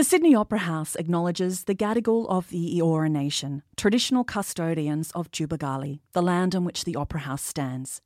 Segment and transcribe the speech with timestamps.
[0.00, 6.00] The Sydney Opera House acknowledges the Gadigal of the Eora Nation, traditional custodians of Tubowgule,
[6.12, 8.00] the land on which the Opera House stands.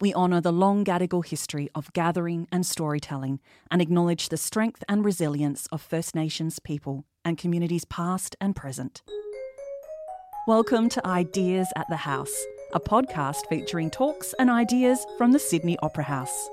[0.00, 3.38] We honour the long Gadigal history of gathering and storytelling
[3.70, 9.02] and acknowledge the strength and resilience of First Nations people and communities past and present.
[10.48, 15.78] Welcome to Ideas at the House, a podcast featuring talks and ideas from the Sydney
[15.80, 16.48] Opera House.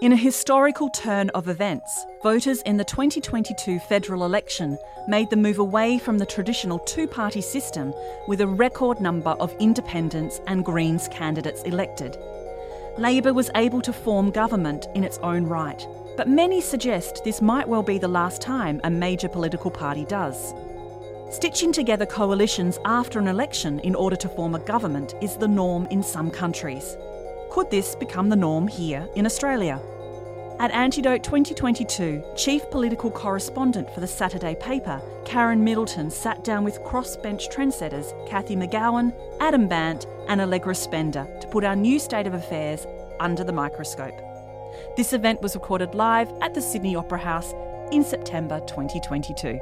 [0.00, 4.78] In a historical turn of events, voters in the 2022 federal election
[5.08, 7.92] made the move away from the traditional two party system
[8.28, 12.16] with a record number of independents and Greens candidates elected.
[12.96, 15.84] Labor was able to form government in its own right,
[16.16, 20.54] but many suggest this might well be the last time a major political party does.
[21.32, 25.86] Stitching together coalitions after an election in order to form a government is the norm
[25.90, 26.96] in some countries.
[27.50, 29.80] Could this become the norm here in Australia?
[30.58, 36.82] At Antidote 2022, Chief Political Correspondent for the Saturday paper, Karen Middleton sat down with
[36.82, 42.34] crossbench trendsetters Cathy McGowan, Adam Bandt, and Allegra Spender to put our new state of
[42.34, 42.86] affairs
[43.18, 44.20] under the microscope.
[44.96, 47.54] This event was recorded live at the Sydney Opera House
[47.92, 49.58] in September 2022.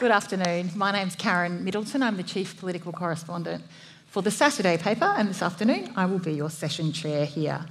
[0.00, 0.70] Good afternoon.
[0.74, 2.02] My name's Karen Middleton.
[2.02, 3.62] I'm the Chief Political Correspondent
[4.06, 7.66] for the Saturday paper, and this afternoon I will be your session chair here.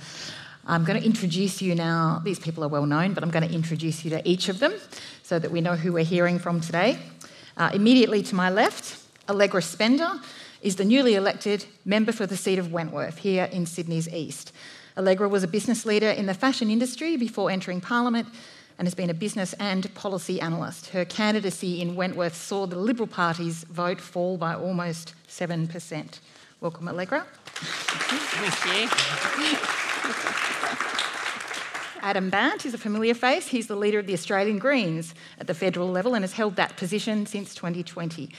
[0.67, 2.21] I'm going to introduce you now.
[2.23, 4.75] These people are well known, but I'm going to introduce you to each of them
[5.23, 6.99] so that we know who we're hearing from today.
[7.57, 10.11] Uh, immediately to my left, Allegra Spender
[10.61, 14.51] is the newly elected member for the seat of Wentworth here in Sydney's East.
[14.95, 18.27] Allegra was a business leader in the fashion industry before entering Parliament
[18.79, 20.87] and has been a business and policy analyst.
[20.87, 26.19] Her candidacy in Wentworth saw the Liberal Party's vote fall by almost 7%.
[26.61, 27.27] Welcome, Allegra.
[27.43, 29.89] Thank you.
[32.01, 33.47] Adam Bandt is a familiar face.
[33.47, 36.77] He's the leader of the Australian Greens at the federal level and has held that
[36.77, 38.29] position since 2020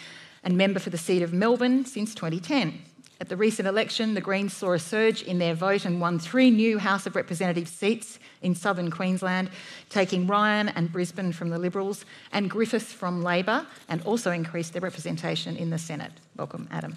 [0.43, 2.81] and member for the seat of Melbourne since 2010.
[3.21, 6.51] At the recent election, the Greens saw a surge in their vote and won three
[6.51, 9.51] new House of Representatives seats in southern Queensland,
[9.91, 14.81] taking Ryan and Brisbane from the Liberals and Griffiths from Labor, and also increased their
[14.81, 16.13] representation in the Senate.
[16.39, 16.97] Welcome, Adam.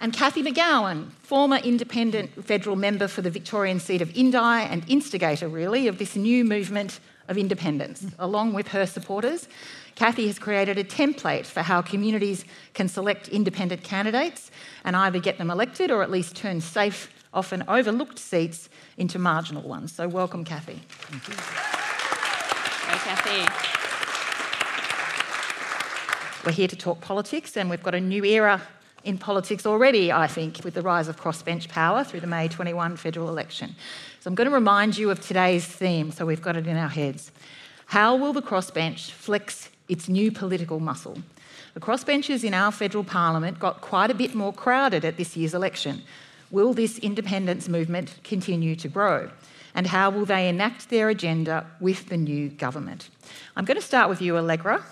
[0.00, 5.48] And Cathy McGowan, former independent federal member for the Victorian seat of Indi and instigator,
[5.48, 9.48] really, of this new movement of independence, along with her supporters.
[9.94, 12.44] Cathy has created a template for how communities
[12.74, 14.50] can select independent candidates
[14.84, 19.62] and either get them elected or at least turn safe, often overlooked seats into marginal
[19.62, 19.92] ones.
[19.92, 20.80] So, welcome, Cathy.
[20.88, 21.34] Thank you.
[22.90, 23.72] Hey, Cathy.
[26.44, 28.62] We're here to talk politics, and we've got a new era
[29.04, 32.96] in politics already, I think, with the rise of crossbench power through the May 21
[32.96, 33.74] federal election.
[34.22, 36.88] So, I'm going to remind you of today's theme so we've got it in our
[36.88, 37.32] heads.
[37.86, 41.18] How will the crossbench flex its new political muscle.
[41.74, 45.54] The crossbenchers in our federal parliament got quite a bit more crowded at this year's
[45.54, 46.02] election.
[46.50, 49.30] Will this independence movement continue to grow?
[49.74, 53.08] And how will they enact their agenda with the new government?
[53.56, 54.84] I'm going to start with you, Allegra.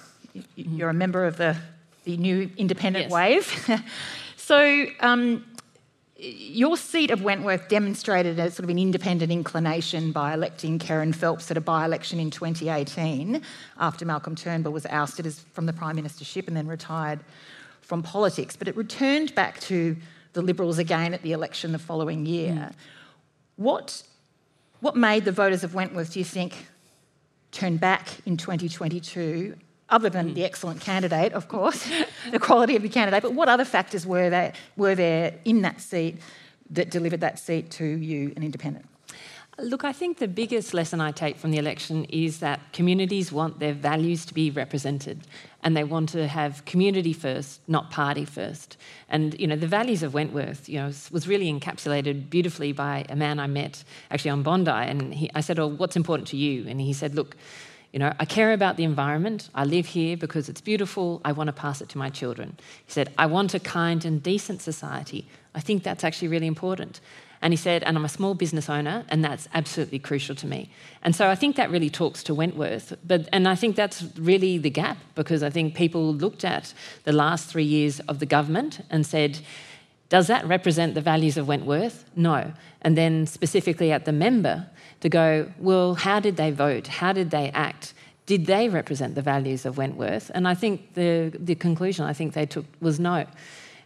[0.57, 1.57] You're a member of the,
[2.05, 3.13] the new independent Yes.
[3.13, 3.83] wave.
[4.37, 5.45] so, um,
[6.21, 11.51] your seat of Wentworth demonstrated a sort of an independent inclination by electing Kerryn Phelps
[11.51, 13.41] at a by election in 2018
[13.79, 17.21] after Malcolm Turnbull was ousted as, from the Prime Ministership and then retired
[17.81, 18.55] from politics.
[18.55, 19.97] But it returned back to
[20.35, 22.53] the Liberals again at the election the following year.
[22.53, 22.75] Mm.
[23.57, 24.03] What,
[24.81, 26.67] what made the voters of Wentworth, do you think,
[27.51, 29.57] turn back in 2022?
[29.91, 31.85] Other than the excellent candidate, of course,
[32.31, 35.81] the quality of the candidate, but what other factors were there, were there in that
[35.81, 36.19] seat
[36.71, 38.87] that delivered that seat to you, an independent?
[39.59, 43.59] Look, I think the biggest lesson I take from the election is that communities want
[43.59, 45.27] their values to be represented
[45.63, 48.79] and they want to have community first, not party first.
[49.11, 53.17] And, you know, the values of Wentworth, you know, was- really encapsulated beautifully by a
[53.17, 54.71] man I met actually on Bondi.
[54.71, 56.67] And he, I said, Oh, what's important to you?
[56.67, 57.37] And he said, Look,
[57.93, 59.51] you know, I care about the environment.
[59.55, 61.21] I live here because it's beautiful.
[61.25, 62.57] I want to pass it to my children.
[62.87, 65.27] He said, I want a kind and decent society.
[65.55, 67.01] I think that's actually really important.
[67.43, 70.71] And he said, and I'm a small business owner, and that's absolutely crucial to me.
[71.03, 72.97] And so I think that really talks to Wentworth.
[73.05, 77.13] But and I think that's really the gap because I think people looked at the
[77.13, 79.41] last three years of the government and said,
[80.11, 82.05] does that represent the values of Wentworth?
[82.15, 82.53] No.
[82.83, 84.67] And then specifically at the member
[85.01, 86.87] to go, well, how did they vote?
[86.87, 87.95] How did they act?
[88.31, 90.31] did they represent the values of Wentworth?
[90.33, 93.27] And I think the, the conclusion I think they took was no.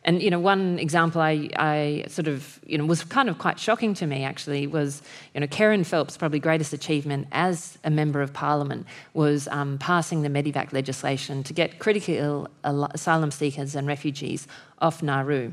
[0.05, 3.58] And you know, one example I, I sort of you know was kind of quite
[3.58, 5.00] shocking to me actually was
[5.32, 10.20] you know Kerryn Phelps' probably greatest achievement as a member of Parliament was um, passing
[10.20, 14.46] the Medevac legislation to get critical asylum seekers and refugees
[14.78, 15.52] off Nauru.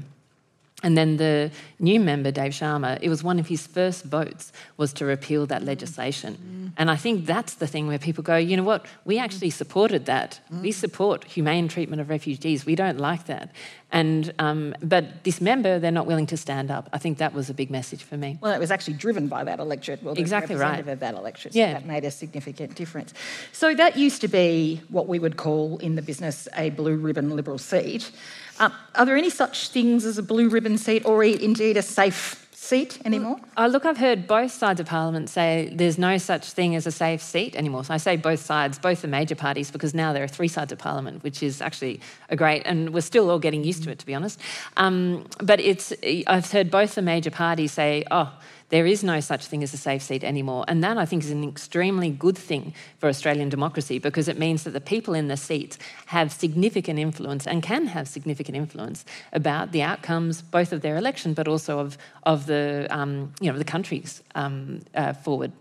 [0.83, 4.93] And then the new member, Dave Sharma, it was one of his first votes was
[4.93, 6.35] to repeal that legislation.
[6.35, 6.73] Mm.
[6.77, 10.05] And I think that's the thing where people go, you know what, we actually supported
[10.05, 10.39] that.
[10.51, 10.61] Mm.
[10.61, 12.65] We support humane treatment of refugees.
[12.65, 13.51] We don't like that.
[13.91, 16.89] And um, but this member, they're not willing to stand up.
[16.93, 18.37] I think that was a big message for me.
[18.41, 20.01] Well, it was actually driven by that electorate.
[20.01, 20.87] Well, exactly right.
[20.87, 21.73] Of that electorate, so yeah.
[21.73, 23.13] that made a significant difference.
[23.51, 27.35] So that used to be what we would call in the business a blue ribbon
[27.35, 28.11] Liberal seat.
[28.59, 32.40] Um, are there any such things as a blue ribbon seat, or indeed a safe
[32.61, 33.37] seat anymore?
[33.57, 36.91] Oh, look, I've heard both sides of Parliament say there's no such thing as a
[36.91, 37.83] safe seat anymore.
[37.83, 40.71] So I say both sides, both the major parties, because now there are three sides
[40.71, 43.97] of Parliament, which is actually a great, and we're still all getting used to it,
[43.97, 44.39] to be honest.
[44.77, 45.91] Um, but it's,
[46.27, 48.31] I've heard both the major parties say, oh,
[48.71, 50.65] there is no such thing as a safe seat anymore.
[50.67, 54.63] And that, I think, is an extremely good thing for Australian democracy because it means
[54.63, 55.77] that the people in the seats
[56.07, 61.33] have significant influence and can have significant influence about the outcomes, both of their election,
[61.33, 65.51] but also of, of the, um, you know, the countries um, uh, forward.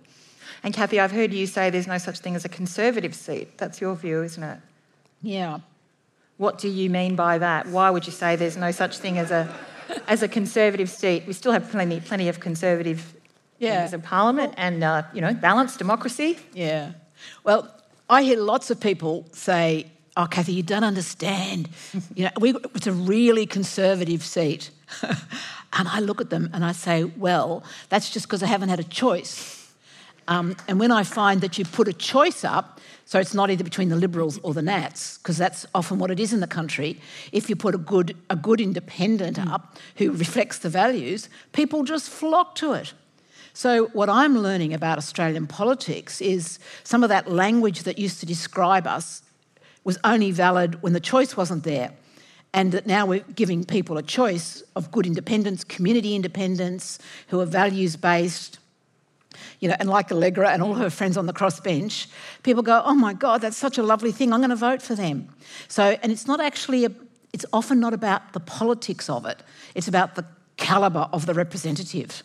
[0.63, 3.59] And Cathy, I've heard you say there's no such thing as a conservative seat.
[3.59, 4.59] That's your view, isn't it?
[5.23, 5.61] Yeah.
[6.37, 7.67] What do you mean by that?
[7.67, 9.53] Why would you say there's no such thing as a
[10.09, 13.15] as a conservative seat, we still have plenty, plenty of conservative
[13.59, 13.75] yeah.
[13.75, 16.39] members of parliament and, uh, you know, balanced democracy.
[16.53, 16.93] Yeah.
[17.45, 17.73] Well,
[18.09, 21.69] I hear lots of people say, oh, Cathy, you don't understand.
[22.15, 24.71] you know, we, it's a really conservative seat.
[25.03, 28.81] and I look at them and I say, well, that's just because I haven't had
[28.81, 29.57] a choice.
[30.29, 33.65] Um, and when I find that you put a choice up, so it's not either
[33.65, 37.01] between the Liberals or the Nats, because that's often what it is in the country.
[37.33, 39.53] If you put a good, a good independent mm.
[39.53, 42.93] up who reflects the values, people just flock to it.
[43.53, 48.27] So, what I'm learning about Australian politics is some of that language that used to
[48.27, 49.23] describe us
[49.83, 51.91] was only valid when the choice wasn't there.
[52.55, 57.45] And that now we're giving people a choice of good independents, community independents, who are
[57.45, 58.61] values based,
[59.61, 62.07] you know, and like Allegra and all her friends on the crossbench,
[62.43, 64.95] people go, oh my God, that's such a lovely thing, I'm going to vote for
[64.95, 65.29] them.
[65.69, 66.93] So, and it's not actually, a,
[67.33, 69.43] it's often not about the politics of it,
[69.75, 70.25] it's about the
[70.57, 72.23] calibre of the representative.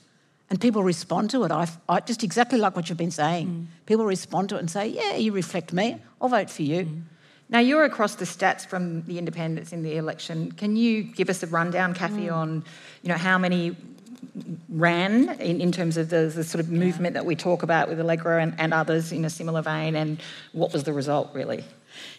[0.50, 1.52] And people respond to it.
[1.52, 3.48] I, I, just exactly like what you've been saying.
[3.48, 3.86] Mm.
[3.88, 6.86] People respond to it and say, yeah, you reflect me, I'll vote for you.
[6.86, 7.02] Mm.
[7.50, 10.52] Now, you're across the stats from the independents in the election.
[10.52, 12.34] Can you give us a rundown, Cathy, mm.
[12.34, 12.64] on
[13.02, 13.76] you know, how many
[14.70, 18.00] ran in, in terms of the, the, sort of movement that we talk about with
[18.00, 20.22] Allegra and, and others in a similar vein, and
[20.54, 21.64] what was the result really?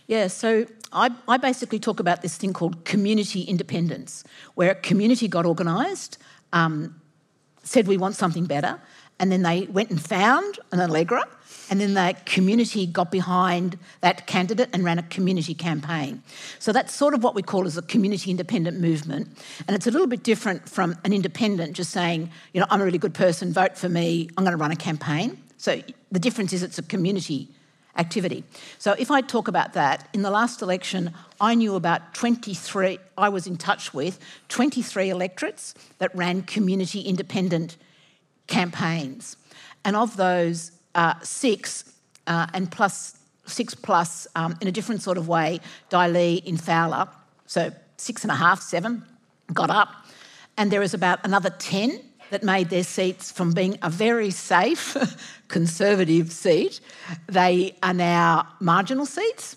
[0.06, 4.24] Yeah, so I, I basically talk about this thing called community independence,
[4.54, 6.18] where a community got organised,
[6.52, 7.00] um,
[7.62, 8.80] said we want something better,
[9.18, 11.26] and then they went and found an Allegra
[11.70, 16.22] and then the community got behind that candidate and ran a community campaign.
[16.58, 19.28] So that's sort of what we call as a community independent movement.
[19.66, 22.84] And it's a little bit different from an independent just saying, you know, I'm a
[22.84, 25.42] really good person, vote for me, I'm going to run a campaign.
[25.58, 25.82] So
[26.12, 27.48] the difference is it's a community
[27.96, 28.44] activity.
[28.78, 33.28] So if I talk about that, in the last election, I knew about 23, I
[33.28, 37.76] was in touch with 23 electorates that ran community independent
[38.46, 39.36] campaigns.
[39.84, 41.84] And of those, uh, six
[42.26, 46.56] uh, and plus six plus um, in a different sort of way, Dai Le in
[46.56, 47.06] Fowler,
[47.46, 49.04] so six and a half, seven,
[49.52, 49.88] got up.
[50.56, 52.00] And there is about another 10
[52.30, 54.96] that made their seats from being a very safe
[55.48, 56.80] conservative seat,
[57.28, 59.56] they are now marginal seats.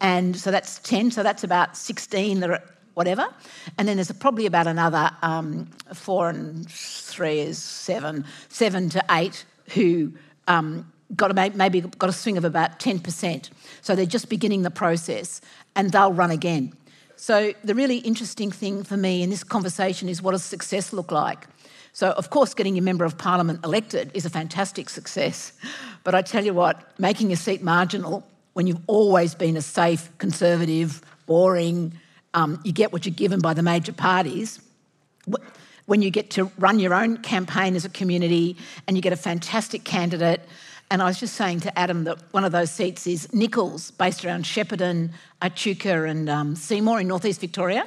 [0.00, 2.62] And so that's 10, so that's about 16 that are
[2.92, 3.26] whatever.
[3.78, 9.44] And then there's probably about another um, four and three is seven, seven to eight
[9.70, 10.12] who
[10.48, 13.50] um, got a, maybe got a swing of about 10%.
[13.82, 15.40] So they're just beginning the process
[15.76, 16.72] and they'll run again.
[17.16, 21.12] So the really interesting thing for me in this conversation is what does success look
[21.12, 21.46] like?
[21.92, 25.52] So, of course, getting your member of parliament elected is a fantastic success.
[26.02, 30.10] But I tell you what, making a seat marginal when you've always been a safe,
[30.18, 31.94] conservative, boring,
[32.34, 34.60] um, you get what you're given by the major parties,
[35.86, 39.16] when you get to run your own campaign as a community and you get a
[39.16, 40.40] fantastic candidate.
[40.90, 44.24] And I was just saying to Adam that one of those seats is Nicholls, based
[44.24, 45.10] around Shepparton,
[45.42, 47.86] Echuca, and um, Seymour in northeast Victoria.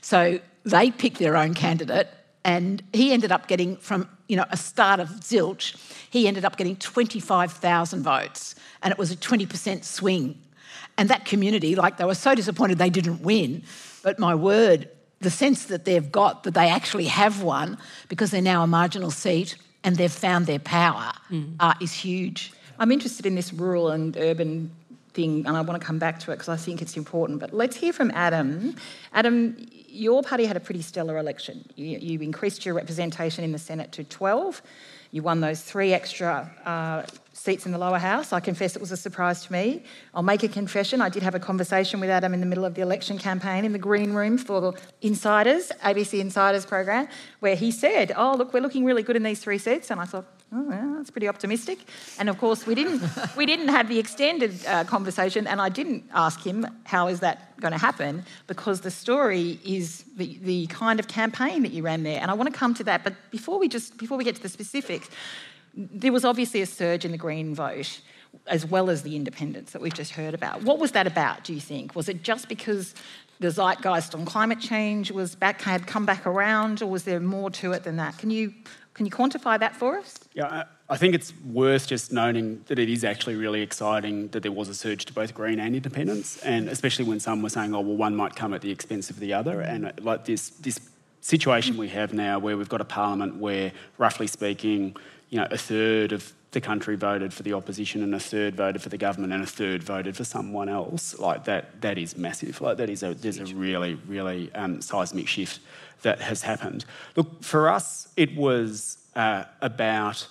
[0.00, 2.08] So they pick their own candidate,
[2.44, 5.76] And he ended up getting from you know a start of zilch,
[6.10, 10.40] he ended up getting 25,000 votes, and it was a 20% swing.
[10.96, 13.64] And that community, like they were so disappointed they didn't win,
[14.02, 14.88] but my word,
[15.24, 17.78] the sense that they've got that they actually have won
[18.08, 21.56] because they're now a marginal seat and they've found their power mm.
[21.58, 22.52] uh, is huge.
[22.78, 24.70] I'm interested in this rural and urban
[25.12, 27.40] thing, and I want to come back to it because I think it's important.
[27.40, 28.76] But let's hear from Adam.
[29.12, 29.56] Adam,
[29.88, 31.64] your party had a pretty stellar election.
[31.76, 34.62] You, you increased your representation in the Senate to 12.
[35.12, 37.02] You won those three extra uh,
[37.34, 38.32] seats in the lower house.
[38.32, 39.82] I confess it was a surprise to me.
[40.14, 41.00] I'll make a confession.
[41.00, 43.72] I did have a conversation with Adam in the middle of the election campaign in
[43.72, 44.72] the green room for the
[45.02, 47.08] Insiders, ABC Insiders program,
[47.40, 49.90] where he said, Oh, look, we're looking really good in these three seats.
[49.90, 51.80] And I thought, oh, that's pretty optimistic.
[52.18, 53.02] And of course, we didn't,
[53.36, 57.58] we didn't have the extended uh, conversation, and I didn't ask him how is that
[57.60, 62.02] going to happen because the story is the, the kind of campaign that you ran
[62.02, 62.20] there.
[62.20, 64.42] And I want to come to that, but before we just before we get to
[64.42, 65.08] the specifics,
[65.76, 68.00] there was obviously a surge in the Green vote.
[68.48, 70.64] As well as the independents that we've just heard about.
[70.64, 71.94] What was that about, do you think?
[71.94, 72.92] Was it just because
[73.38, 77.48] the zeitgeist on climate change was back had come back around, or was there more
[77.50, 78.18] to it than that?
[78.18, 78.52] Can you
[78.94, 80.18] can you quantify that for us?
[80.34, 84.52] Yeah, I think it's worth just noting that it is actually really exciting that there
[84.52, 87.80] was a surge to both Green and Independents, and especially when some were saying, "Oh,
[87.80, 90.80] well, one might come at the expense of the other," and like this this
[91.20, 94.94] situation we have now, where we've got a parliament where, roughly speaking,
[95.34, 98.80] you know, a third of the country voted for the opposition and a third voted
[98.80, 101.18] for the government and a third voted for someone else.
[101.18, 102.60] Like that, that is massive.
[102.60, 105.58] Like that is a there's a really really um, seismic shift
[106.02, 106.84] that has happened.
[107.16, 110.24] Look, for us, it was uh, about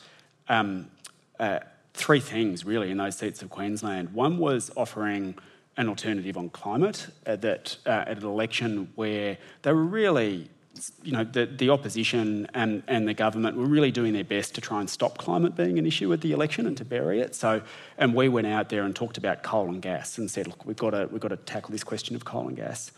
[0.47, 0.89] um,
[1.37, 1.59] uh,
[1.93, 4.13] three things really in those seats of Queensland.
[4.13, 5.35] One was offering
[5.75, 10.47] an alternative on climate uh, that uh, at an election where they were really
[11.03, 14.61] you know, the, the opposition and, and the government were really doing their best to
[14.61, 17.35] try and stop climate being an issue at the election and to bury it.
[17.35, 17.61] So,
[17.97, 20.77] and we went out there and talked about coal and gas and said, look, we've
[20.77, 22.91] got to, we've got to tackle this question of coal and gas.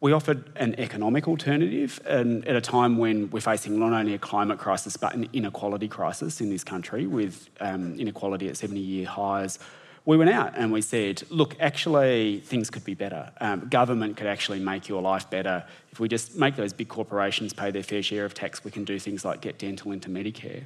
[0.00, 4.18] We offered an economic alternative and at a time when we're facing not only a
[4.18, 9.06] climate crisis but an inequality crisis in this country with um, inequality at 70 year
[9.06, 9.58] highs.
[10.06, 13.30] We went out and we said, look, actually, things could be better.
[13.40, 15.64] Um, government could actually make your life better.
[15.92, 18.84] If we just make those big corporations pay their fair share of tax, we can
[18.84, 20.64] do things like get dental into Medicare.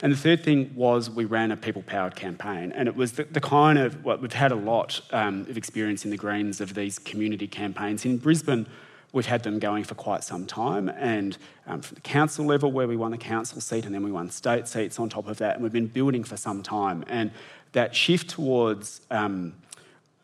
[0.00, 2.72] And the third thing was we ran a people powered campaign.
[2.72, 6.04] And it was the, the kind of, well, we've had a lot um, of experience
[6.04, 8.04] in the Greens of these community campaigns.
[8.04, 8.66] In Brisbane,
[9.12, 10.88] we've had them going for quite some time.
[10.88, 14.12] And um, from the council level, where we won the council seat and then we
[14.12, 17.04] won state seats on top of that, and we've been building for some time.
[17.08, 17.30] And
[17.74, 19.52] that shift towards, um,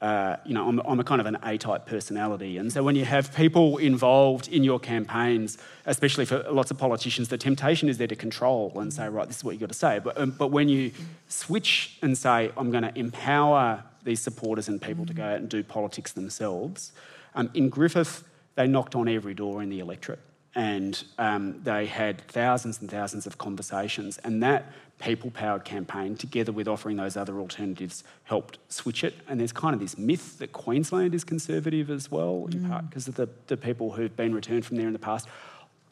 [0.00, 2.57] uh, you know, I'm, I'm, a kind of an A type personality.
[2.57, 7.28] And so when you have people involved in your campaigns, especially for lots of politicians,
[7.28, 9.75] the temptation is there to control and say, right, this is what you've got to
[9.75, 9.99] say.
[9.99, 10.92] But, um, but when you
[11.28, 15.49] switch and say, I'm going to empower these supporters and people to go out and
[15.49, 16.92] do politics themselves,
[17.35, 20.21] um, in Griffith, they knocked on every door in the electorate
[20.54, 24.19] and um, they had thousands and thousands of conversations.
[24.19, 29.14] And that people powered campaign, together with offering those other alternatives, helped switch it.
[29.28, 32.54] And there's kind of this myth that Queensland is conservative as well, mm.
[32.54, 35.28] in part because of the, the people who've been returned from there in the past.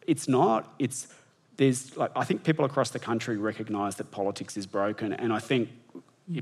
[0.07, 0.75] It's not.
[0.79, 1.09] It's
[1.57, 5.39] there's like I think people across the country recognise that politics is broken, and I
[5.39, 5.71] think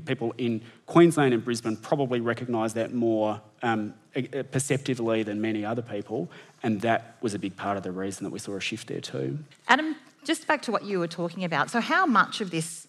[0.05, 5.63] people in Queensland and Brisbane probably recognise that more um, Uh, uh, perceptively than many
[5.63, 6.29] other people,
[6.63, 8.99] and that was a big part of the reason that we saw a shift there
[8.99, 9.37] too.
[9.67, 11.69] Adam, just back to what you were talking about.
[11.69, 12.87] So, how much of this,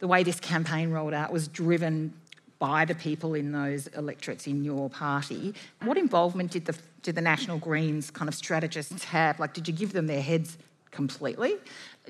[0.00, 2.12] the way this campaign rolled out, was driven
[2.58, 5.54] by the people in those electorates in your party?
[5.82, 9.38] What involvement did the did the National Greens kind of strategists have?
[9.38, 10.58] Like, did you give them their heads
[10.94, 11.56] completely?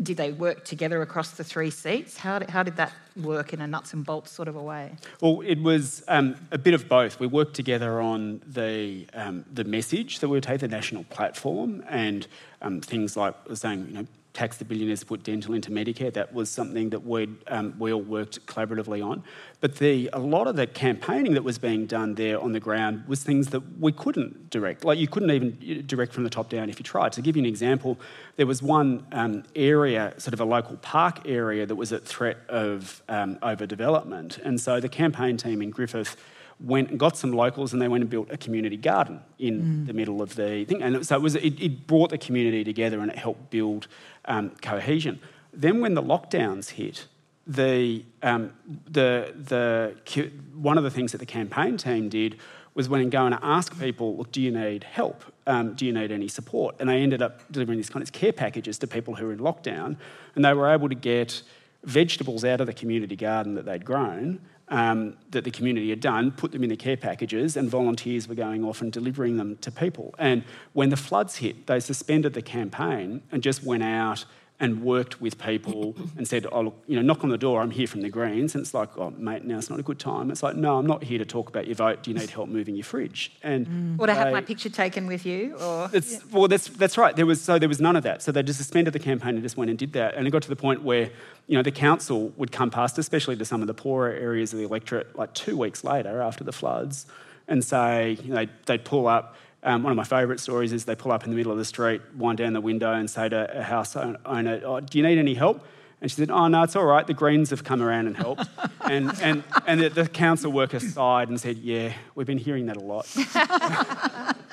[0.03, 2.17] Did they work together across the three seats?
[2.17, 4.97] How did, how did that work in a nuts and bolts sort of a way?
[5.21, 7.21] Well, it was um, a bit of both.
[7.21, 11.85] We worked together on the um, the message that we would take, the national platform,
[11.89, 12.27] and
[12.61, 16.13] um, things like saying, you know, tax the billionaires to put dental into Medicare.
[16.13, 19.23] That was something that we um, we all worked collaboratively on.
[19.61, 23.05] But the a lot of the campaigning that was being done there on the ground
[23.07, 24.85] was things that we couldn't direct.
[24.85, 27.13] Like you couldn't even direct from the top down if you tried.
[27.13, 27.99] To give you an example,
[28.37, 32.39] there was one um, area, sort of a local park area, that was at threat
[32.49, 36.17] of um, overdevelopment, and so the campaign team in Griffith
[36.61, 39.87] went and got some locals and they went and built a community garden in mm.
[39.87, 40.83] the middle of the thing.
[40.83, 43.89] And so it, was, it, it, brought the community together and it helped build
[44.27, 45.21] um, cohesion.
[45.53, 47.07] Then when the lockdowns hit,
[47.47, 48.53] the, um,
[48.91, 52.39] the, the, one of the things that the campaign team did
[52.75, 55.25] was when going to ask people, look, do you need help?
[55.47, 56.75] Um, do you need any support?
[56.81, 59.39] And they ended up delivering these kind of care packages to people who were in
[59.39, 59.97] lockdown,
[60.35, 61.43] and they were able to get
[61.85, 66.31] vegetables out of the community garden that they'd grown um, that the community had done,
[66.31, 69.71] put them in the care packages, and volunteers were going off and delivering them to
[69.71, 70.15] people.
[70.19, 74.25] And when the floods hit, they suspended the campaign and just went out
[74.61, 77.73] and worked with people and said, oh, look, you know, knock on the door, I'm
[77.73, 78.55] here from the Greens.
[78.55, 80.31] And it's like, oh, mate, now it's not a good time.
[80.31, 82.05] It's like, no, I'm not here to talk about your vote.
[82.05, 83.33] Do you need help moving your fridge?
[83.43, 83.99] And mm.
[83.99, 85.57] Or to have my picture taken with you?
[85.57, 86.19] Or yeah.
[86.31, 87.17] Well, that's, that's right.
[87.17, 88.23] There was, so there was none of that.
[88.23, 90.15] So they just suspended the campaign and just went and did that.
[90.15, 91.11] And it got to the point where,
[91.49, 94.61] you know, the council would come past, especially to some of the poorer areas of
[94.61, 97.07] the electorate, like two weeks later after the floods,
[97.49, 100.95] and say, you know, they'd pull up um, one of my favourite stories is they
[100.95, 103.59] pull up in the middle of the street, wind down the window, and say to
[103.59, 105.67] a house owner, oh, "Do you need any help?"
[106.01, 107.07] And she said, "Oh no, it's all right.
[107.07, 108.47] The Greens have come around and helped."
[108.83, 112.77] and and and the, the council worker sighed and said, "Yeah, we've been hearing that
[112.77, 113.07] a lot."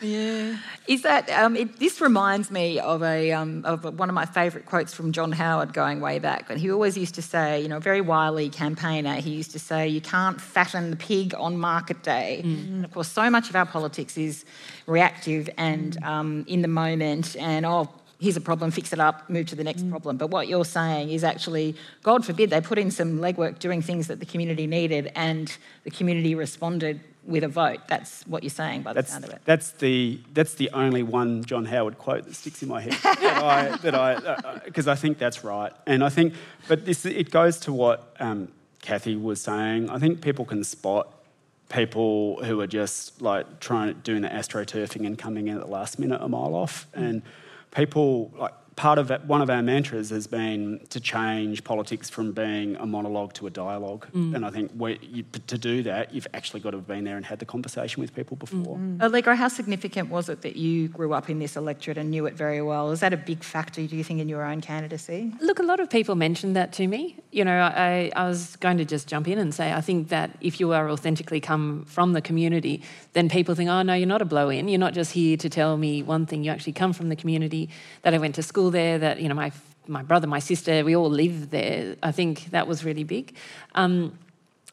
[0.00, 0.56] yeah.
[0.86, 4.66] Is that um, it, this reminds me of a um, of one of my favourite
[4.66, 6.50] quotes from John Howard going way back.
[6.50, 9.14] And he always used to say, you know, a very wily campaigner.
[9.16, 12.74] He used to say, "You can't fatten the pig on market day." Mm-hmm.
[12.74, 14.44] And of course, so much of our politics is
[14.86, 19.46] reactive and um, in the moment, and oh here's a problem, fix it up, move
[19.46, 19.90] to the next mm.
[19.90, 20.16] problem.
[20.16, 24.06] But what you're saying is actually, God forbid, they put in some legwork doing things
[24.08, 25.54] that the community needed and
[25.84, 27.80] the community responded with a vote.
[27.88, 29.40] That's what you're saying by the that's, sound of it.
[29.44, 33.42] That's the that's the only one John Howard quote that sticks in my head that
[33.42, 36.34] I that I because uh, uh I think that's right, and I think
[36.68, 38.48] but this it goes to what um,
[38.80, 39.90] Cathy was saying.
[39.90, 41.12] I think people can spot
[41.68, 45.98] people who are just like trying doing the astroturfing and coming in at the last
[45.98, 47.22] minute a mile off, and
[47.74, 52.32] people like part of it, one of our mantras has been to change politics from
[52.32, 54.06] being a monologue to a dialogue.
[54.12, 54.36] Mm.
[54.36, 57.24] And I think you, to do that, you've actually got to have been there and
[57.24, 58.76] had the conversation with people before.
[58.76, 59.00] Mm-hmm.
[59.00, 62.34] Allegra, how significant was it that you grew up in this electorate and knew it
[62.34, 62.90] very well?
[62.90, 65.32] Is that a big factor, do you think, in your own candidacy?
[65.40, 67.16] Look, a lot of people mentioned that to me.
[67.32, 70.36] You know, I, I was going to just jump in and say, I think that
[70.42, 72.82] if you are authentically come from the community,
[73.14, 74.68] then people think, oh, no, you're not a blow in.
[74.68, 76.44] You're not just here to tell me one thing.
[76.44, 77.70] You actually come from the community,
[78.02, 79.52] that I went to school there, that, you know, my,
[79.86, 81.96] my brother, my sister, we all live there.
[82.02, 83.34] I think that was really big.
[83.74, 84.18] Um,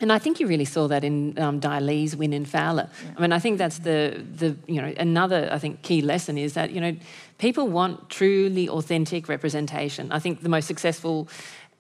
[0.02, 2.90] and I think you really saw that in um, Le's win in Fowler.
[3.06, 3.14] Yeah.
[3.18, 6.54] I mean, I think that's the the you know another I think key lesson is
[6.56, 6.96] that you know
[7.38, 10.12] people want truly authentic representation.
[10.12, 11.30] I think the most successful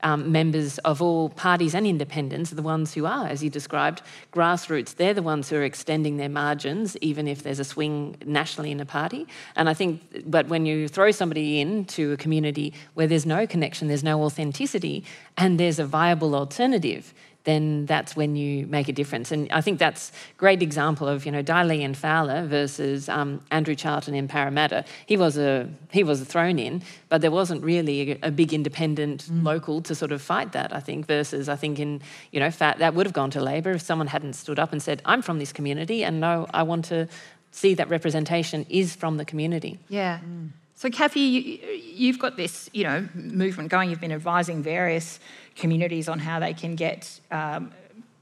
[0.03, 4.01] um, members of all parties and independents are the ones who are, as you described,
[4.31, 4.95] grassroots.
[4.95, 8.79] They're the ones who are extending their margins, even if there's a swing nationally in
[8.79, 9.27] a party.
[9.55, 13.87] And I think, but when you throw somebody into a community where there's no connection,
[13.87, 15.03] there's no authenticity,
[15.37, 17.13] and there's a viable alternative,
[17.43, 19.31] then that's when you make a difference.
[19.31, 23.09] And I think that's a great example of, you know, Dai Le and Fowler versus
[23.09, 24.85] um, Andrew Charlton in Parramatta.
[25.05, 28.53] He was a he was a thrown in, but there wasn't really a, a big
[28.53, 29.43] independent mm.
[29.43, 30.73] local to sort of fight that.
[30.73, 32.01] I think versus I think in
[32.31, 34.81] you know fat, that would have gone to Labor if someone hadn't stood up and
[34.81, 37.07] said, "I'm from this community, and no, I want to
[37.51, 40.19] see that representation is from the community." Yeah.
[40.19, 40.51] Mm.
[40.75, 41.61] So, Cathy,
[41.95, 43.89] you, have got this, you know, movement going.
[43.89, 45.17] You've been advising various
[45.55, 47.71] communities on how they can get um,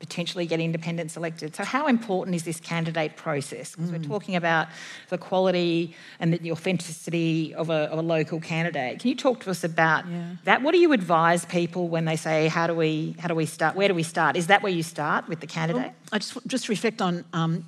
[0.02, 1.56] potentially get independents elected.
[1.56, 3.76] So, how important is this candidate process?
[3.76, 3.94] Because mm.
[3.94, 4.68] we're talking about
[5.10, 9.00] the quality and the authenticity of a, of a local candidate.
[9.00, 10.36] Can you talk to us about yeah.
[10.44, 10.64] that?
[10.64, 13.76] What do you advise people when they say, "How do we how do we start?
[13.76, 15.84] Where do we start?" Is that where you start with the candidate?
[15.84, 17.66] Well, I just just reflect on um.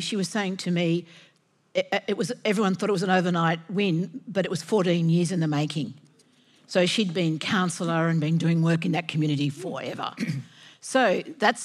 [0.00, 1.04] She was saying to me.
[1.74, 5.32] It, it was everyone thought it was an overnight win, but it was 14 years
[5.32, 5.94] in the making.
[6.66, 10.12] So she'd been councillor and been doing work in that community forever.
[10.80, 11.56] so that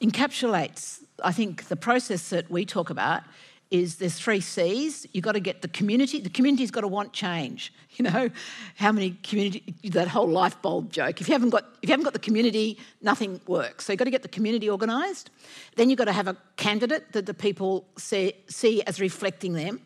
[0.00, 3.22] encapsulates, I think, the process that we talk about
[3.70, 5.06] is there's three C's.
[5.12, 6.20] You've got to get the community.
[6.20, 7.72] The community's got to want change.
[7.98, 8.30] You know,
[8.76, 11.20] how many community that whole life bulb joke.
[11.20, 13.86] If you haven't got if you haven't got the community, nothing works.
[13.86, 15.30] So you've got to get the community organised.
[15.74, 19.80] Then you've got to have a candidate that the people see, see as reflecting them.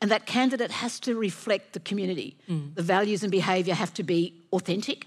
[0.00, 2.36] And that candidate has to reflect the community.
[2.48, 2.74] Mm.
[2.74, 5.06] The values and behaviour have to be authentic.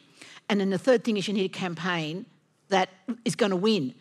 [0.50, 2.26] And then the third thing is you need a campaign
[2.70, 2.90] that
[3.24, 3.94] is going to win.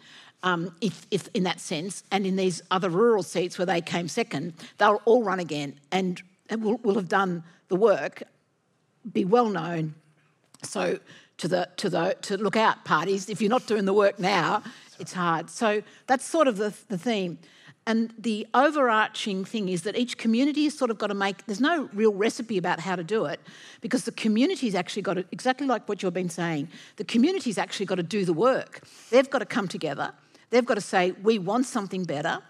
[0.42, 4.08] Um, if, if, in that sense, and in these other rural seats where they came
[4.08, 8.22] second, they'll all run again and will, will have done the work,
[9.12, 9.94] be well known.
[10.62, 11.00] So
[11.38, 14.62] to the to the to look out parties, if you're not doing the work now,
[14.98, 15.50] it's hard.
[15.50, 17.38] So that's sort of the, the theme.
[17.88, 21.58] And the overarching thing is that each community has sort of got to make, there's
[21.58, 23.40] no real recipe about how to do it
[23.80, 27.86] because the community's actually got to, exactly like what you've been saying, the community's actually
[27.86, 28.82] got to do the work.
[29.08, 30.12] They've got to come together.
[30.50, 32.40] They've got to say, we want something better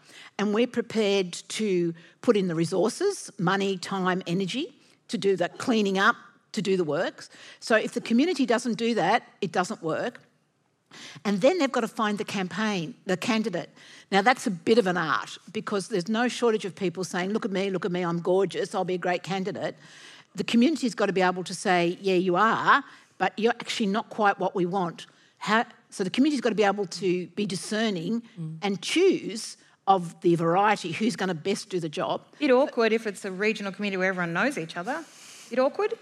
[0.40, 4.74] and we're prepared to put in the resources, money, time, energy
[5.06, 6.16] to do the cleaning up,
[6.50, 7.30] to do the works.
[7.60, 10.20] So if the community doesn't do that, it doesn't work.
[11.24, 13.70] And then they've got to find the campaign, the candidate.
[14.10, 17.44] Now, that's a bit of an art because there's no shortage of people saying, Look
[17.44, 19.76] at me, look at me, I'm gorgeous, I'll be a great candidate.
[20.34, 22.82] The community's got to be able to say, Yeah, you are,
[23.18, 25.06] but you're actually not quite what we want.
[25.38, 28.56] How, so the community's got to be able to be discerning mm.
[28.62, 32.22] and choose of the variety who's going to best do the job.
[32.38, 35.04] Bit awkward if it's a regional community where everyone knows each other.
[35.50, 35.94] Bit awkward?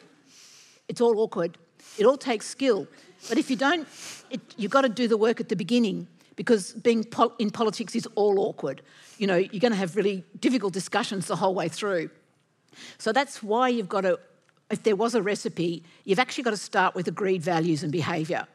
[0.89, 1.57] It's all awkward.
[1.99, 2.87] It all takes skill.
[3.29, 3.87] But if you don't,
[4.31, 7.95] it, you've got to do the work at the beginning because being pol- in politics
[7.95, 8.83] is all awkward.
[9.19, 12.11] You know, you're going to have really difficult discussions the whole way through.
[12.99, 14.19] So that's why you've got to,
[14.71, 18.47] if there was a recipe, you've actually got to start with agreed values and behaviour.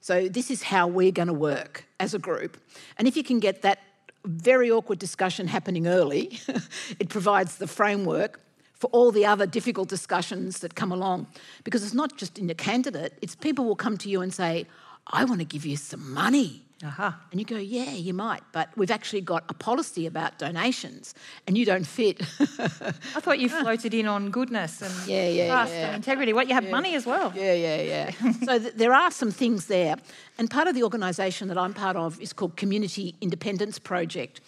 [0.00, 2.56] So this is how we're going to work as a group.
[2.98, 3.80] And if you can get that
[4.24, 6.38] very awkward discussion happening early,
[6.98, 8.40] it provides the framework
[8.74, 11.26] for all the other difficult discussions that come along.
[11.64, 14.66] Because it's not just in the candidate, it's people will come to you and say,
[15.06, 16.62] I want to give you some money.
[16.84, 17.12] Uh-huh.
[17.30, 21.14] And you go, yeah, you might, but we've actually got a policy about donations,
[21.46, 22.20] and you don't fit.
[22.20, 25.86] I thought you floated in on goodness and yeah, yeah, trust yeah.
[25.86, 26.34] and integrity.
[26.34, 26.70] What you have yeah.
[26.70, 27.32] money as well.
[27.34, 28.32] Yeah, yeah, yeah.
[28.44, 29.96] so th- there are some things there,
[30.36, 34.42] and part of the organisation that I'm part of is called Community Independents Project,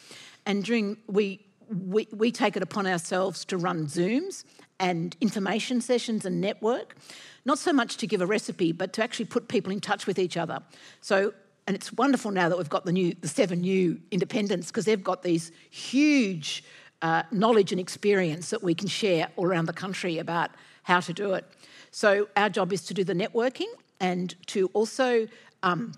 [0.44, 4.44] and during we we, we take it upon ourselves to run Zooms
[4.78, 6.96] and information sessions and network,
[7.44, 10.18] not so much to give a recipe, but to actually put people in touch with
[10.18, 10.60] each other.
[11.00, 11.32] So,
[11.66, 15.02] and it's wonderful now that we've got the new, the seven new independents because they've
[15.02, 16.62] got these huge
[17.02, 20.50] uh, knowledge and experience that we can share all around the country about
[20.82, 21.44] how to do it.
[21.90, 23.68] So our job is to do the networking
[24.00, 25.26] and to also
[25.62, 25.92] um,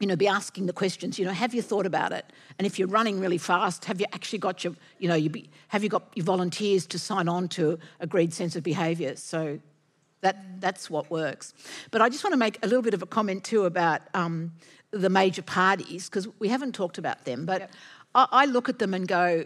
[0.00, 2.26] you know, be asking the questions, you know, have you thought about it?
[2.58, 5.48] And if you're running really fast, have you actually got your, you know, you be,
[5.68, 9.16] have you got your volunteers to sign on to agreed sense of behaviour?
[9.16, 9.60] So
[10.20, 11.54] that, that's what works.
[11.90, 14.52] But I just want to make a little bit of a comment too about um,
[14.90, 17.70] the major parties, because we haven't talked about them, but yep.
[18.14, 19.44] I, I look at them and go,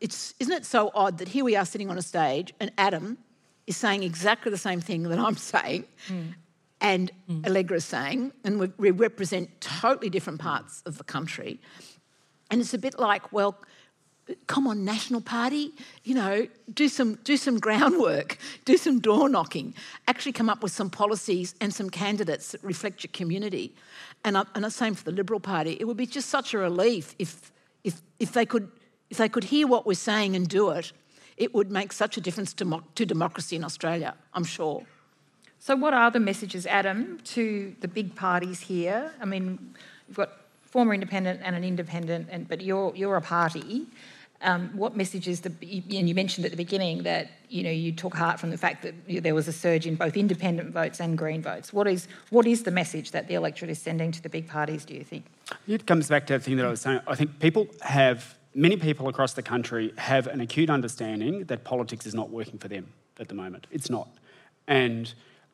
[0.00, 3.18] it's, isn't it so odd that here we are sitting on a stage and Adam
[3.66, 6.32] is saying exactly the same thing that I'm saying, mm
[6.80, 7.46] and mm.
[7.46, 11.60] Allegra saying, and we, we represent totally different parts of the country.
[12.50, 13.58] And it's a bit like, well,
[14.46, 15.72] come on, National Party,
[16.04, 19.74] you know, do some do some groundwork, do some door knocking,
[20.06, 23.74] actually come up with some policies and some candidates that reflect your community.
[24.24, 25.76] And I, and the same for the Liberal Party.
[25.80, 27.52] It would be just such a relief if
[27.84, 28.70] if if they could
[29.10, 30.92] if they could hear what we're saying and do it.
[31.36, 34.16] It would make such a difference to, to democracy in Australia.
[34.34, 34.84] I'm sure.
[35.60, 39.12] So, what are the messages, Adam, to the big parties here?
[39.20, 39.74] I mean,
[40.06, 40.30] you've got
[40.64, 43.86] former independent and an independent, and but you're you're a party.
[44.40, 45.40] Um, what messages?
[45.40, 48.58] The and you mentioned at the beginning that you know you took heart from the
[48.58, 51.72] fact that there was a surge in both independent votes and Green votes.
[51.72, 54.84] What is what is the message that the electorate is sending to the big parties?
[54.84, 55.24] Do you think?
[55.66, 57.00] It comes back to the thing that I was saying.
[57.08, 62.06] I think people have many people across the country have an acute understanding that politics
[62.06, 62.86] is not working for them
[63.18, 63.66] at the moment.
[63.72, 64.08] It's not,
[64.68, 65.12] and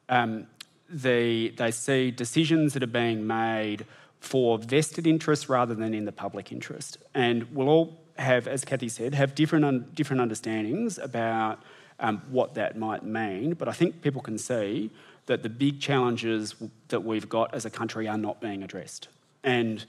[0.09, 0.47] um,
[0.88, 3.87] the, they see decisions that are being made
[4.21, 6.99] for vested interests rather than in the public interest.
[7.14, 11.62] And we'll all have, as Cathy said, have different, un- different understandings about
[12.01, 13.55] um, what that might mean.
[13.55, 14.90] But I think people can see
[15.27, 16.55] that the big challenges
[16.88, 19.09] that we've got as a country are not being addressed.
[19.43, 19.85] And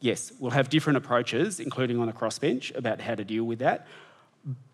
[0.00, 3.86] yes, we'll have different approaches, including on the crossbench, about how to deal with that.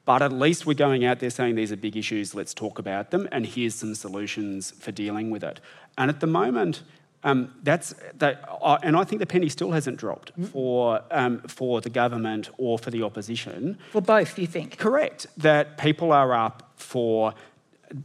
[0.05, 3.11] But at least we're going out there saying these are big issues, let's talk about
[3.11, 5.61] them, and here's some solutions for dealing with it.
[5.97, 6.83] And at the moment,
[7.23, 10.47] um, that's that, uh, and I think the penny still hasn't dropped mm.
[10.47, 13.79] for um, for the government or for the opposition.
[13.93, 14.77] For both, you think?
[14.77, 15.27] Correct.
[15.39, 17.35] That people are up for.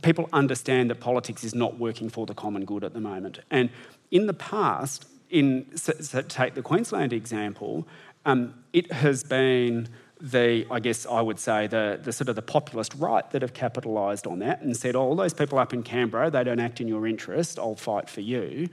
[0.01, 3.39] People understand that politics is not working for the common good at the moment.
[3.49, 3.69] And
[4.11, 7.87] in the past, in so, so take the Queensland example,
[8.25, 9.89] um, it has been
[10.21, 13.53] the, I guess I would say, the, the sort of the populist right that have
[13.53, 16.81] capitalised on that and said, oh, all those people up in Canberra, they don't act
[16.81, 18.69] in your interest, I'll fight for you.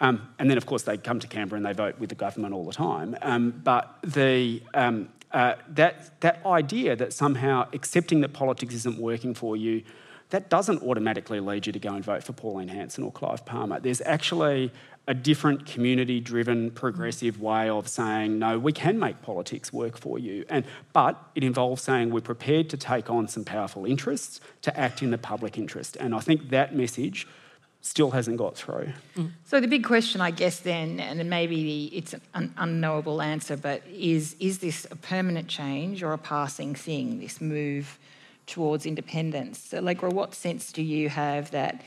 [0.00, 2.54] Um, and then, of course, they come to Canberra and they vote with the government
[2.54, 3.16] all the time.
[3.22, 9.34] Um, but the, um, uh, that, that idea that somehow accepting that politics isn't working
[9.34, 9.82] for you,
[10.30, 13.80] that doesn't automatically lead you to go and vote for Pauline Hanson or Clive Palmer.
[13.80, 14.72] There's actually
[15.06, 20.18] a different community driven progressive way of saying no we can make politics work for
[20.18, 24.78] you and but it involves saying we're prepared to take on some powerful interests to
[24.78, 27.26] act in the public interest and i think that message
[27.84, 28.88] still hasn't got through.
[29.14, 29.30] Mm.
[29.44, 34.36] So the big question, I guess, then, and maybe it's an unknowable answer, but is
[34.40, 37.20] is this a permanent change or a passing thing?
[37.20, 37.98] This move
[38.46, 39.58] towards independence.
[39.58, 41.82] So, Allegra, what sense do you have that?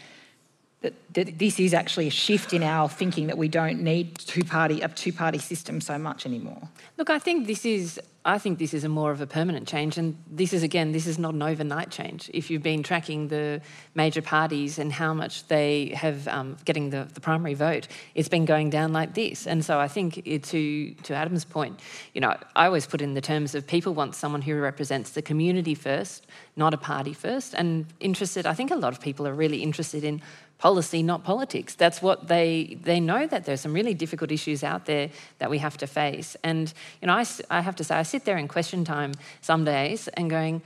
[1.14, 4.82] That, this is actually a shift in our thinking that we don't need two party
[4.82, 6.70] a two party system so much anymore.
[6.98, 9.98] Look, I think this is I think this is a more of a permanent change,
[9.98, 12.30] and this is again, this is not an overnight change.
[12.34, 13.62] If you've been tracking the
[13.96, 18.44] major parties and how much they have um, getting the, the primary vote, it's been
[18.44, 19.48] going down like this.
[19.48, 21.80] And so I think to to Adam's point,
[22.14, 25.22] you know, I always put in the terms of people want someone who represents the
[25.22, 28.46] community first, not a party first, and interested.
[28.46, 30.22] I think a lot of people are really interested in
[30.58, 31.76] policy, not politics.
[31.76, 35.60] That's what they they know that there's some really difficult issues out there that we
[35.60, 36.36] have to face.
[36.44, 39.66] And you know, I, I have to say, I sit there in question time some
[39.66, 40.62] days and going.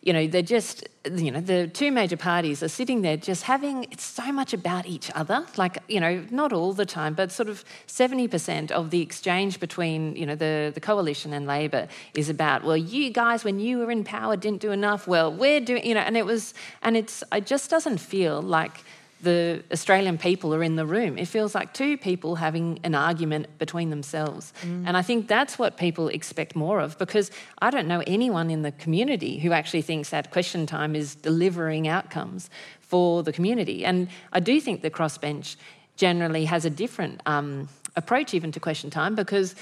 [0.00, 3.82] You know, they're just, you know, the two major parties are sitting there just having,
[3.90, 5.44] it's so much about each other.
[5.56, 10.14] Like, you know, not all the time, but sort of 70% of the exchange between,
[10.14, 13.90] you know, the, the coalition and Labor is about, well, you guys, when you were
[13.90, 15.08] in power, didn't do enough.
[15.08, 18.84] Well, we're doing, you know, and it was, and it's, it just doesn't feel like
[19.20, 21.18] the Australian people are in the room.
[21.18, 24.52] It feels like two people having an argument between themselves.
[24.62, 24.84] Mm.
[24.86, 28.62] And I think that's what people expect more of because I don't know anyone in
[28.62, 32.48] the community who actually thinks that question time is delivering outcomes
[32.80, 33.84] for the community.
[33.84, 35.56] And I do think the crossbench
[35.96, 39.56] generally has a different um, approach even to question time because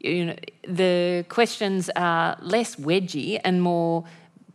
[0.00, 4.04] you know, the questions are less wedgy and more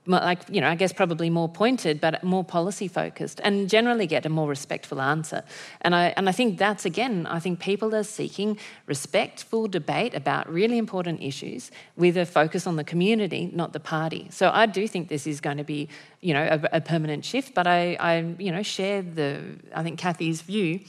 [0.07, 4.25] like you know i guess probably more pointed but more policy focused and generally get
[4.25, 5.43] a more respectful answer.
[5.81, 10.51] And i and i think that's again i think people are seeking respectful debate about
[10.51, 14.27] really important issues with a focus on the community not the party.
[14.31, 15.87] So i do think this is going to be
[16.19, 19.41] you know a, a permanent shift but i i you know share the
[19.75, 20.79] i think cathy's view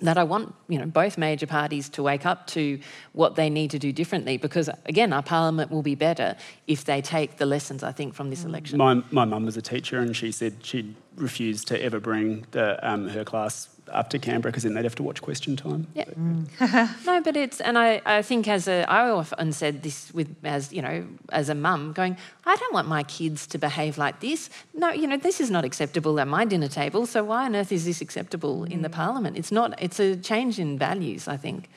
[0.00, 2.80] that I want, you know, both major parties to wake up to
[3.12, 7.00] what they need to do differently because, again, our parliament will be better if they
[7.00, 8.78] take the lessons, I think, from this election.
[8.78, 12.78] My, my mum was a teacher and she said she'd refused to ever bring the,
[12.88, 15.86] um, her class up to Canberra because then they'd have to watch question time.
[15.94, 16.04] Yeah.
[16.04, 17.04] Mm.
[17.06, 20.72] no, but it's and I, I think as a I often said this with as
[20.72, 24.50] you know as a mum going I don't want my kids to behave like this.
[24.74, 27.06] No, you know this is not acceptable at my dinner table.
[27.06, 28.70] So why on earth is this acceptable mm.
[28.70, 28.92] in the mm.
[28.92, 29.36] parliament?
[29.36, 29.80] It's not.
[29.82, 31.28] It's a change in values.
[31.28, 31.68] I think.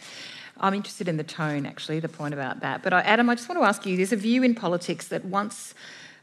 [0.59, 2.81] I'm interested in the tone, actually, the point about that.
[2.81, 5.75] But Adam, I just want to ask you: there's a view in politics that once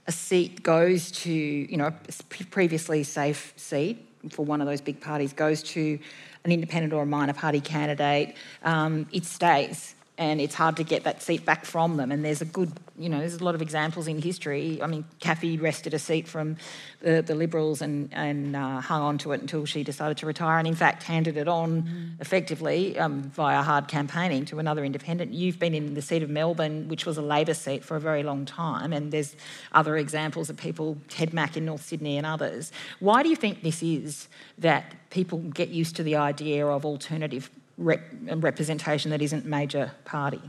[0.06, 5.00] a seat goes to, you know, a previously safe seat for one of those big
[5.00, 5.98] parties goes to
[6.44, 11.04] an independent or a minor party candidate, um, it stays and it's hard to get
[11.04, 12.12] that seat back from them.
[12.12, 14.80] And there's a good, you know, there's a lot of examples in history.
[14.80, 16.56] I mean, Cathy wrested a seat from
[17.00, 20.58] the, the Liberals and, and uh, hung on to it until she decided to retire,
[20.58, 22.20] and in fact handed it on mm.
[22.20, 25.32] effectively um, via hard campaigning to another independent.
[25.32, 28.22] You've been in the seat of Melbourne, which was a Labor seat for a very
[28.22, 29.34] long time, and there's
[29.72, 32.70] other examples of people, Ted Mack in North Sydney and others.
[33.00, 37.50] Why do you think this is that people get used to the idea of alternative
[37.76, 38.04] rep-
[38.36, 40.40] representation that isn't major party?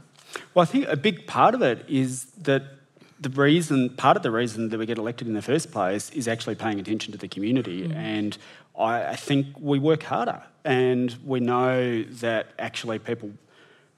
[0.53, 2.63] Well, I think a big part of it is that
[3.19, 6.27] the reason, part of the reason that we get elected in the first place is
[6.27, 7.87] actually paying attention to the community.
[7.87, 7.95] Mm.
[7.95, 8.37] And
[8.77, 13.31] I, I, think we work harder and we know that actually people,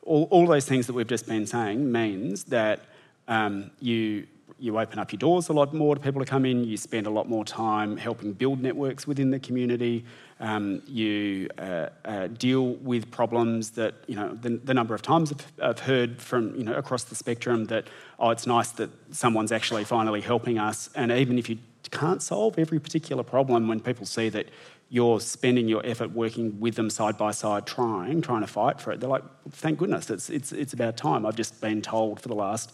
[0.03, 2.85] all, all those things that we've just been saying means that
[3.27, 4.27] um, you
[4.59, 7.05] you open up your doors a lot more to people to come in, you spend
[7.05, 10.03] a lot more time helping build networks within the community,
[10.39, 15.31] um, you uh, uh, deal with problems that, you know, the, the number of times
[15.31, 17.87] I've, I've, heard from, you know, across the spectrum that,
[18.19, 20.89] oh, it's nice that someone's actually finally helping us.
[20.93, 21.57] And even if you
[21.89, 24.47] can't solve every particular problem, when people see that
[24.89, 28.91] you're spending your effort working with them side by side, trying, trying to fight for
[28.91, 31.25] it, they're like, thank goodness, it's, it's, it's about time.
[31.25, 32.73] I've just been told for the last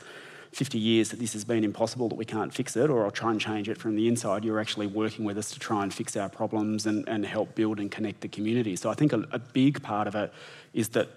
[0.54, 3.32] 50 years that this has been impossible, that we can't fix it, or I'll try
[3.32, 4.44] and change it from the inside.
[4.44, 7.80] You're actually working with us to try and fix our problems and, and help build
[7.80, 8.76] and connect the community.
[8.76, 10.32] So I think a, a big part of it
[10.74, 11.10] is that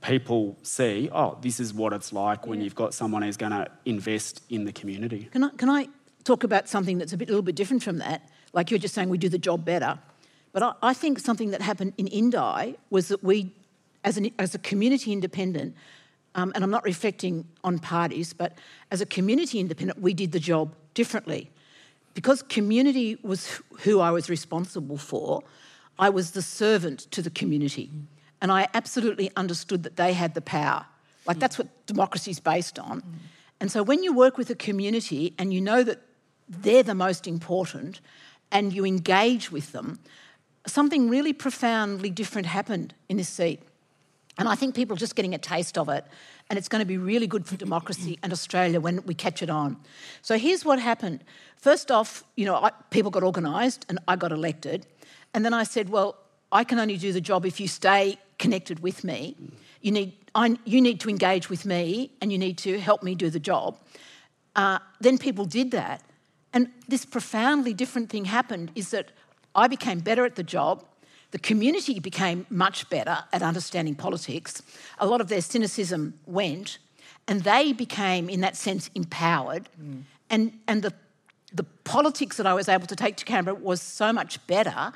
[0.00, 3.66] people see, oh, this is what it's like when you've got someone who's going to
[3.84, 5.28] invest in the community.
[5.32, 5.88] Can I, can I
[6.24, 8.28] talk about something that's a bit, a little bit different from that?
[8.52, 9.98] Like you're just saying we do the job better.
[10.52, 13.52] But I, I think something that happened in Indi was that we,
[14.04, 15.74] as, an, as a community independent,
[16.38, 18.56] um, and I'm not reflecting on parties, but
[18.92, 21.50] as a community independent, we did the job differently.
[22.14, 25.42] Because community was who I was responsible for,
[25.98, 27.90] I was the servant to the community.
[28.40, 30.86] And I absolutely understood that they had the power.
[31.26, 33.02] Like, that's what democracy is based on.
[33.58, 36.00] And so, when you work with a community and you know that
[36.48, 38.00] they're the most important
[38.52, 39.98] and you engage with them,
[40.68, 43.60] something really profoundly different happened in this seat.
[44.38, 46.04] And I think people are just getting a taste of it.
[46.48, 49.50] And it's going to be really good for democracy and Australia when we catch it
[49.50, 49.76] on.
[50.22, 51.24] So here's what happened.
[51.56, 54.86] First off, you know, I, people got organised and I got elected.
[55.34, 56.16] And then I said, well,
[56.52, 59.36] I can only do the job if you stay connected with me.
[59.82, 63.14] You need, I, you need to engage with me and you need to help me
[63.14, 63.76] do the job.
[64.56, 66.02] Uh, then people did that.
[66.52, 69.10] And this profoundly different thing happened is that
[69.54, 70.84] I became better at the job.
[71.30, 74.62] The community became much better at understanding politics.
[74.98, 76.78] A lot of their cynicism went,
[77.26, 79.68] and they became, in that sense, empowered.
[79.80, 80.02] Mm.
[80.30, 80.94] And, and the,
[81.52, 84.92] the politics that I was able to take to Canberra was so much better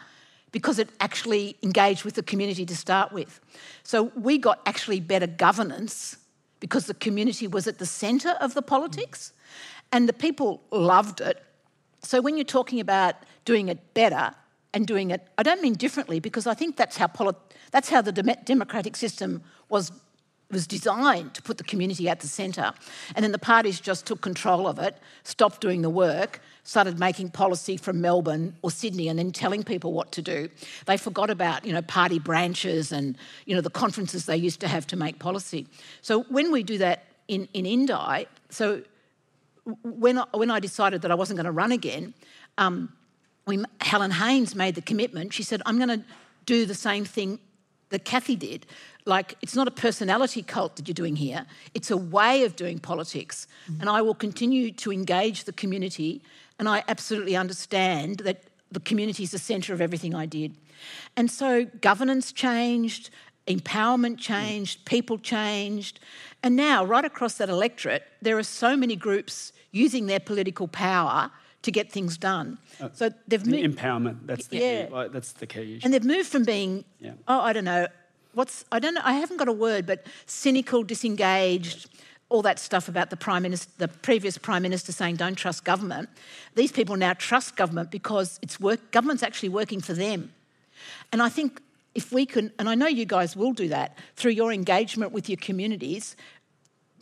[0.52, 3.40] because it actually engaged with the community to start with.
[3.82, 6.16] So we got actually better governance
[6.60, 9.32] because the community was at the centre of the politics
[9.90, 11.42] and the people loved it.
[12.02, 14.34] So when you're talking about doing it better,
[14.74, 15.26] and doing it.
[15.38, 17.36] I don't mean differently because I think that's how, polit-
[17.70, 19.92] that's how the de- democratic system was,
[20.50, 22.72] was designed to put the community at the centre.
[23.14, 27.30] And then the parties just took control of it, stopped doing the work, started making
[27.30, 30.48] policy from Melbourne or Sydney and then telling people what to do.
[30.86, 34.68] They forgot about, you know, party branches and, you know, the conferences they used to
[34.68, 35.66] have to make policy.
[36.02, 38.82] So when we do that in, in Indi, so
[39.82, 42.14] when I, when I decided that I wasn't going to run again,
[42.58, 42.92] um,
[43.46, 45.32] we, Helen Haines made the commitment.
[45.32, 46.04] She said, I'm going to
[46.46, 47.38] do the same thing
[47.90, 48.66] that Cathy did.
[49.04, 52.78] Like, it's not a personality cult that you're doing here, it's a way of doing
[52.78, 53.46] politics.
[53.68, 53.80] Mm-hmm.
[53.80, 56.22] And I will continue to engage the community.
[56.58, 60.54] And I absolutely understand that the community is the centre of everything I did.
[61.16, 63.10] And so governance changed,
[63.46, 64.84] empowerment changed, mm.
[64.84, 66.00] people changed.
[66.42, 71.30] And now, right across that electorate, there are so many groups using their political power
[71.62, 72.58] to get things done.
[72.80, 74.26] Uh, so they've moved empowerment.
[74.26, 74.86] That's the yeah.
[74.86, 74.92] key.
[74.92, 75.76] Like, that's the key.
[75.76, 75.80] Issue.
[75.84, 77.12] And they've moved from being yeah.
[77.28, 77.86] oh I don't know
[78.34, 81.88] what's I don't know I haven't got a word but cynical, disengaged.
[82.28, 86.08] All that stuff about the prime minister, the previous prime minister saying don't trust government.
[86.54, 88.90] These people now trust government because it's work.
[88.90, 90.32] Government's actually working for them,
[91.12, 91.60] and I think
[91.94, 95.28] if we can, and I know you guys will do that through your engagement with
[95.28, 96.16] your communities,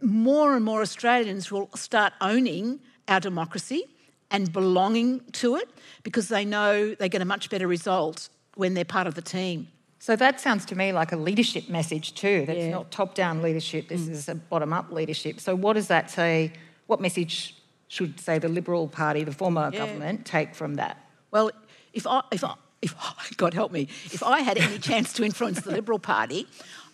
[0.03, 3.85] more and more Australians will start owning our democracy
[4.31, 5.69] and belonging to it
[6.03, 9.69] because they know they get a much better result when they're part of the team.
[9.99, 12.45] So that sounds to me like a leadership message too.
[12.47, 12.71] That's yeah.
[12.71, 14.11] not top down leadership, this mm.
[14.11, 15.41] is a bottom up leadership.
[15.41, 16.53] So, what does that say?
[16.87, 17.55] What message
[17.89, 19.81] should, say, the Liberal Party, the former yeah.
[19.81, 20.97] government, take from that?
[21.31, 21.51] Well,
[21.93, 22.95] if I, if I, if
[23.37, 26.47] God help me, if I had any chance to influence the Liberal Party,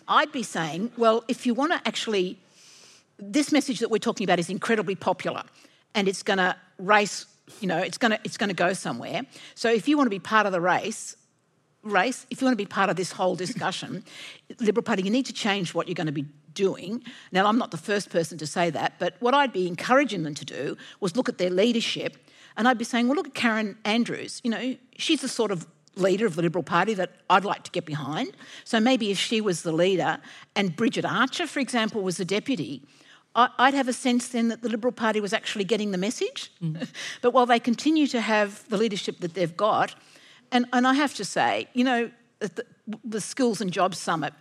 [0.07, 2.39] I'd be saying, well, if you want to actually,
[3.17, 5.43] this message that we're talking about is incredibly popular
[5.95, 7.25] and it's going to race,
[7.59, 9.21] you know, it's going to it's to go somewhere.
[9.55, 11.15] So if you want to be part of the race,
[11.83, 14.03] race, if you want to be part of this whole discussion,
[14.59, 17.03] Liberal Party, you need to change what you're going to be doing.
[17.31, 20.33] Now, I'm not the first person to say that, but what I'd be encouraging them
[20.35, 22.17] to do was look at their leadership,
[22.57, 24.41] and I'd be saying, well, look at Karen Andrews.
[24.43, 27.71] You know, she's the sort of leader of the Liberal Party that I'd like to
[27.71, 28.31] get behind.
[28.63, 30.19] So maybe if she was the leader
[30.55, 32.83] and Bridget Archer, for example, was the deputy,
[33.37, 36.51] I'd have a sense then that the Liberal Party was actually getting the message.
[36.61, 36.87] Mm.
[37.21, 39.93] but while they continue to have the leadership that they've got,
[40.51, 42.65] and, and I have to say, you know, the,
[43.03, 44.33] the Skills and Jobs Summit,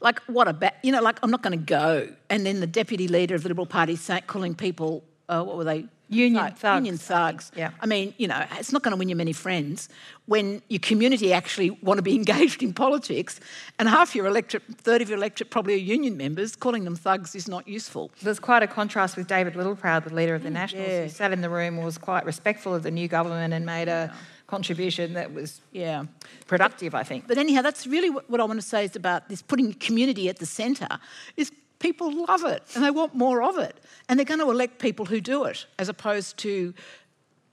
[0.00, 2.08] like what a ba- you know, like I'm not going to go.
[2.30, 5.86] And then the deputy leader of the Liberal Party calling people, uh, what were they?
[6.12, 6.76] Union thugs.
[6.76, 7.52] Union thugs.
[7.56, 7.70] Yeah.
[7.80, 9.88] I mean, you know, it's not going to win you many friends
[10.26, 13.40] when your community actually want to be engaged in politics
[13.78, 17.34] and half your electorate, third of your electorate probably are union members, calling them thugs
[17.34, 18.10] is not useful.
[18.22, 21.02] There's quite a contrast with David Littleproud, the leader of the mm, Nationals, yeah.
[21.02, 24.14] who sat in the room, was quite respectful of the new government and made a
[24.46, 26.04] contribution that was yeah
[26.46, 27.26] productive, I think.
[27.26, 30.38] But anyhow, that's really what I want to say is about this putting community at
[30.38, 30.98] the centre
[31.38, 31.50] is
[31.82, 33.76] people love it and they want more of it.
[34.08, 36.72] And they're going to elect people who do it as opposed to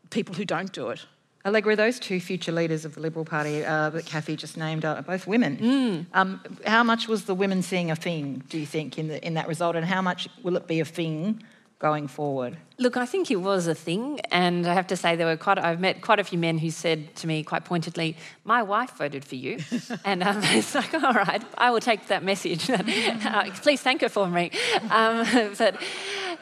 [0.09, 1.05] people who don't do it.
[1.45, 5.01] Allegra, those two future leaders of the Liberal Party uh, that Cathy just named are
[5.01, 5.57] both women.
[5.57, 6.05] Mm.
[6.13, 9.35] Um, how much was the women seeing a thing, do you think, in, the, in
[9.35, 11.41] that result, and how much will it be a thing
[11.79, 12.57] going forward?
[12.79, 15.59] Look, I think it was a thing, and I have to say there were quite.
[15.59, 18.15] I've met quite a few men who said to me quite pointedly,
[18.45, 19.59] "My wife voted for you,"
[20.05, 22.69] and um, it's like, "All right, I will take that message.
[22.69, 24.51] uh, please thank her for me."
[24.89, 25.27] Um,
[25.57, 25.75] but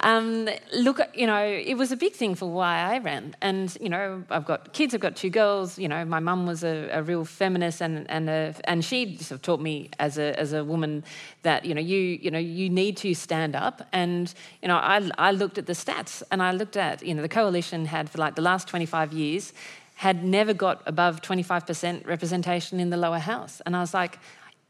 [0.01, 3.89] um, look, you know, it was a big thing for why I ran, and you
[3.89, 4.93] know, I've got kids.
[4.93, 5.80] I've got two girls.
[5.80, 9.39] You know, my mum was a, a, real feminist, and and a, and she sort
[9.39, 11.03] of taught me as a as a woman
[11.41, 14.32] that you know you you know you need to stand up, and
[14.62, 17.30] you know, I I looked at the stats and I looked at, you know, the
[17.30, 19.53] coalition had for like the last 25 years
[19.95, 23.61] had never got above 25% representation in the lower house.
[23.65, 24.19] And I was like,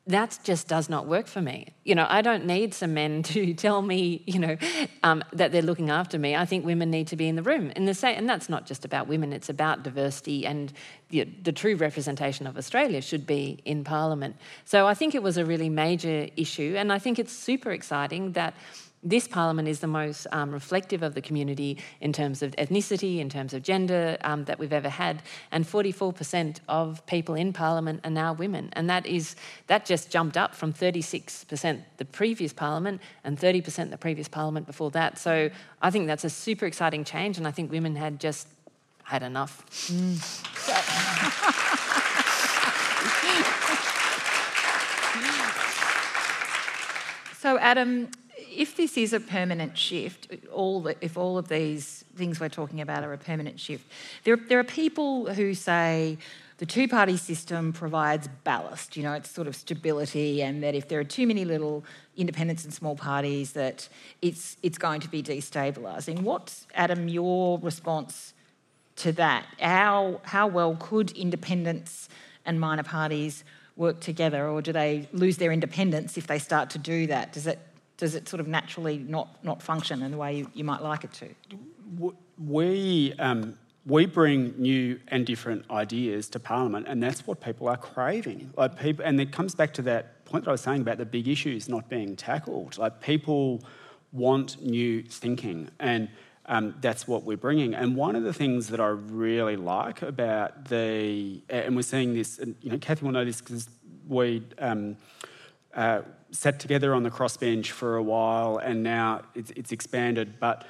[0.07, 1.67] that just does not work for me.
[1.83, 4.57] You know, I don't need some men to tell me, you know,
[5.03, 6.35] um, that they're looking after me.
[6.35, 7.71] I think women need to be in the room.
[7.75, 10.71] And, the same, and that's not just about women, it's about diversity and
[11.09, 14.37] the, the true representation of Australia should be in Parliament.
[14.65, 16.75] So I think it was a really major issue.
[16.77, 18.53] And I think it's super exciting that
[19.09, 23.29] this parliament is the most um, reflective of the community in terms of ethnicity, in
[23.29, 28.11] terms of gender um, that we've ever had, and 44% of people in parliament are
[28.11, 29.35] now women, and that is
[29.67, 34.91] that just jumped up from 36% the previous parliament and 30% the previous parliament before
[34.91, 35.17] that.
[35.17, 35.49] So
[35.81, 38.47] I think that's a super exciting change, and I think women had just
[39.03, 39.65] had enough.
[39.87, 40.17] Mm.
[47.39, 48.09] so Adam
[48.57, 52.81] if this is a permanent shift, all the, if all of these things we're talking
[52.81, 53.85] about are a permanent shift,
[54.23, 56.17] there, there are people who say
[56.57, 60.87] the two party system provides ballast, you know, it's sort of stability, and that if
[60.87, 61.85] there are too many little
[62.15, 63.87] independents and small parties, that
[64.23, 66.21] it's, it's going to be destabilising.
[66.21, 68.33] What's, Adam, your response
[68.97, 69.45] to that?
[69.59, 72.09] How, how well could independents
[72.43, 73.43] and minor parties
[73.75, 77.33] work together, or do they lose their independence if they start to do that?
[77.33, 77.59] Does it
[77.97, 81.03] does it sort of naturally not, not function in the way you, you might like
[81.03, 81.29] it to?
[82.37, 87.77] We, um, we bring new and different ideas to Parliament, and that's what people are
[87.77, 88.51] craving.
[88.55, 91.05] Like people, and it comes back to that point that I was saying about the
[91.05, 92.77] big issues not being tackled.
[92.77, 93.63] Like people
[94.11, 96.09] want new thinking, and
[96.47, 97.73] um, that's what we're bringing.
[97.73, 102.39] And one of the things that I really like about the, and we're seeing this,
[102.39, 103.69] and you know, Cathy will know this because
[104.07, 104.43] we.
[104.59, 104.97] Um,
[105.73, 106.01] uh,
[106.31, 110.39] sat together on the crossbench for a while, and now it's, it's expanded.
[110.39, 110.65] But,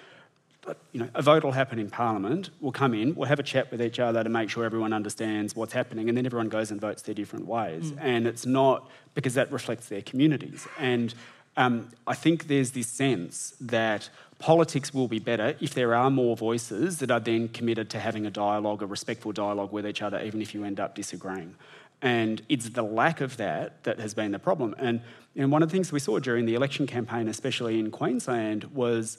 [0.61, 2.49] but you know, a vote will happen in Parliament.
[2.61, 5.55] We'll come in, we'll have a chat with each other to make sure everyone understands
[5.55, 7.91] what's happening, and then everyone goes and votes their different ways.
[7.91, 7.97] Mm.
[8.01, 10.67] And it's not because that reflects their communities.
[10.77, 11.13] And
[11.57, 16.37] um, I think there's this sense that politics will be better if there are more
[16.37, 20.21] voices that are then committed to having a dialogue, a respectful dialogue with each other,
[20.21, 21.55] even if you end up disagreeing.
[21.99, 24.75] And it's the lack of that that has been the problem.
[24.77, 25.01] And,
[25.37, 29.17] and one of the things we saw during the election campaign, especially in Queensland, was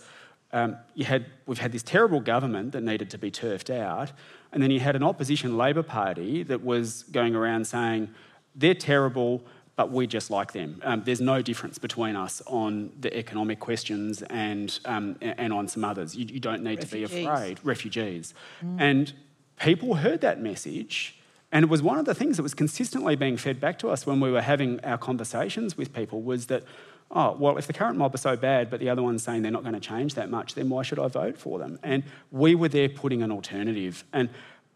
[0.52, 4.12] um, you had, we've had this terrible government that needed to be turfed out,
[4.52, 8.08] and then you had an opposition Labor Party that was going around saying,
[8.56, 9.42] they're terrible,
[9.76, 10.80] but we just like them.
[10.82, 15.84] Um, there's no difference between us on the economic questions and, um, and on some
[15.84, 16.16] others.
[16.16, 17.10] You, you don't need refugees.
[17.10, 17.60] to be afraid.
[17.62, 18.34] Refugees.
[18.64, 18.80] Mm.
[18.80, 19.12] And
[19.60, 21.17] people heard that message
[21.50, 24.06] and it was one of the things that was consistently being fed back to us
[24.06, 26.62] when we were having our conversations with people was that,
[27.10, 29.50] oh, well, if the current mob are so bad, but the other one's saying they're
[29.50, 31.78] not going to change that much, then why should I vote for them?
[31.82, 34.04] And we were there putting an alternative.
[34.12, 34.28] And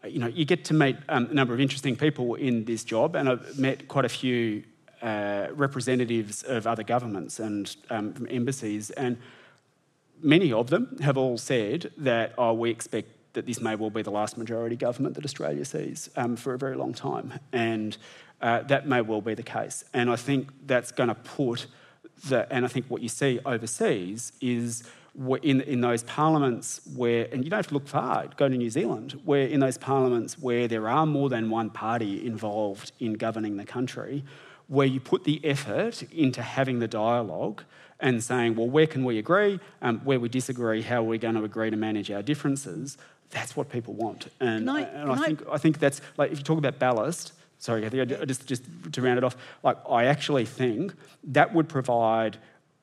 [0.08, 3.14] you know, you get to meet um, a number of interesting people in this job,
[3.14, 4.64] and I've met quite a few
[5.00, 9.18] uh, representatives of other governments and um, embassies, and
[10.22, 14.02] many of them have all said that, oh, we expect that this may well be
[14.02, 17.32] the last majority government that Australia sees um, for a very long time.
[17.52, 17.96] And
[18.40, 19.84] uh, that may well be the case.
[19.94, 21.66] And I think that's going to put
[22.28, 24.84] the, and I think what you see overseas is
[25.42, 28.70] in, in those parliaments where, and you don't have to look far, go to New
[28.70, 33.56] Zealand, where in those parliaments where there are more than one party involved in governing
[33.56, 34.24] the country,
[34.68, 37.62] where you put the effort into having the dialogue
[38.00, 39.60] and saying, well, where can we agree?
[39.82, 42.96] Um, where we disagree, how are we going to agree to manage our differences?
[43.32, 44.28] That's what people want.
[44.40, 47.84] And, I, and I, think, I think that's, like, if you talk about ballast, sorry,
[47.84, 48.62] I think I just, just
[48.92, 52.38] to round it off, like, I actually think that would provide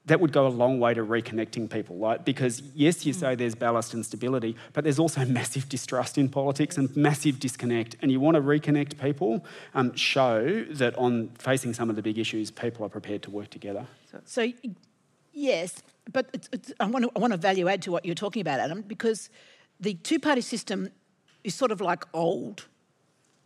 [0.10, 2.24] that would go a long way to reconnecting people, right?
[2.24, 6.78] Because yes, you say there's ballast and stability, but there's also massive distrust in politics
[6.78, 7.96] and massive disconnect.
[8.02, 9.46] And you want to reconnect people,
[9.76, 13.50] um, show that on facing some of the big issues, people are prepared to work
[13.52, 13.86] together.
[14.12, 14.52] So, so
[15.32, 18.16] yes, but it's, it's, I, want to, I want to value add to what you're
[18.16, 19.30] talking about, Adam, because
[19.80, 20.90] the two party system
[21.44, 22.66] is sort of like old.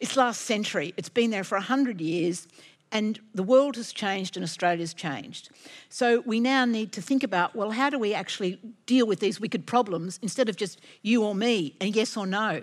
[0.00, 0.94] it's last century.
[0.96, 2.48] It's been there for 100 years,
[2.90, 5.50] and the world has changed and Australia's changed.
[5.88, 9.40] So we now need to think about well, how do we actually deal with these
[9.40, 12.62] wicked problems instead of just you or me and yes or no?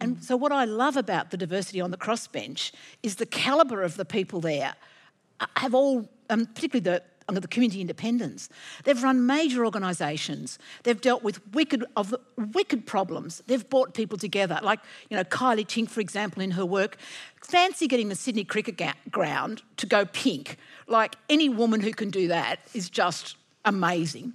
[0.00, 2.72] And so, what I love about the diversity on the crossbench
[3.02, 4.74] is the calibre of the people there
[5.56, 7.02] have all, um, particularly the
[7.34, 8.48] the community independents.
[8.84, 10.58] They've run major organisations.
[10.82, 13.42] They've dealt with wicked of wicked problems.
[13.46, 14.58] They've brought people together.
[14.62, 16.96] Like you know, Kylea Tink, for example, in her work,
[17.42, 20.56] fancy getting the Sydney Cricket ga- Ground to go pink.
[20.86, 24.32] Like any woman who can do that is just amazing.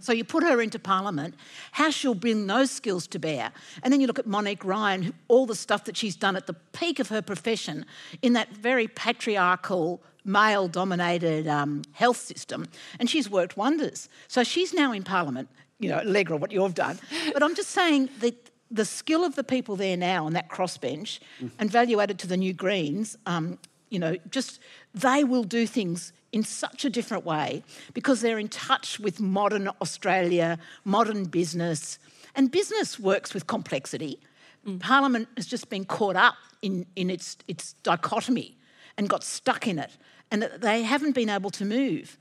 [0.00, 1.34] So you put her into Parliament,
[1.72, 3.52] how she'll bring those skills to bear.
[3.82, 6.54] And then you look at Monique Ryan, all the stuff that she's done at the
[6.72, 7.86] peak of her profession
[8.22, 12.66] in that very patriarchal, male dominated um, health system,
[12.98, 14.08] and she's worked wonders.
[14.28, 16.98] So she's now in Parliament, you know, Allegra, what you've done.
[17.32, 21.20] But I'm just saying that the skill of the people there now on that crossbench
[21.58, 23.58] and value added to the new Greens, um,
[23.90, 24.60] you know, just
[24.94, 27.62] they will do things in such a different way
[27.94, 31.96] because they're in touch with modern Australia, modern business.
[32.34, 34.18] And business works with complexity.
[34.66, 34.80] Mm.
[34.80, 38.56] Parliament has just been caught up in, in its, its dichotomy
[38.98, 39.92] and got stuck in it,
[40.32, 42.18] and they haven't been able to move.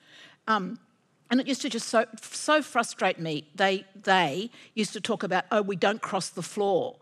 [0.48, 0.78] Um,
[1.32, 3.48] and it used to just so, so frustrate me.
[3.56, 6.98] They, they used to talk about, oh, we don't cross the floor.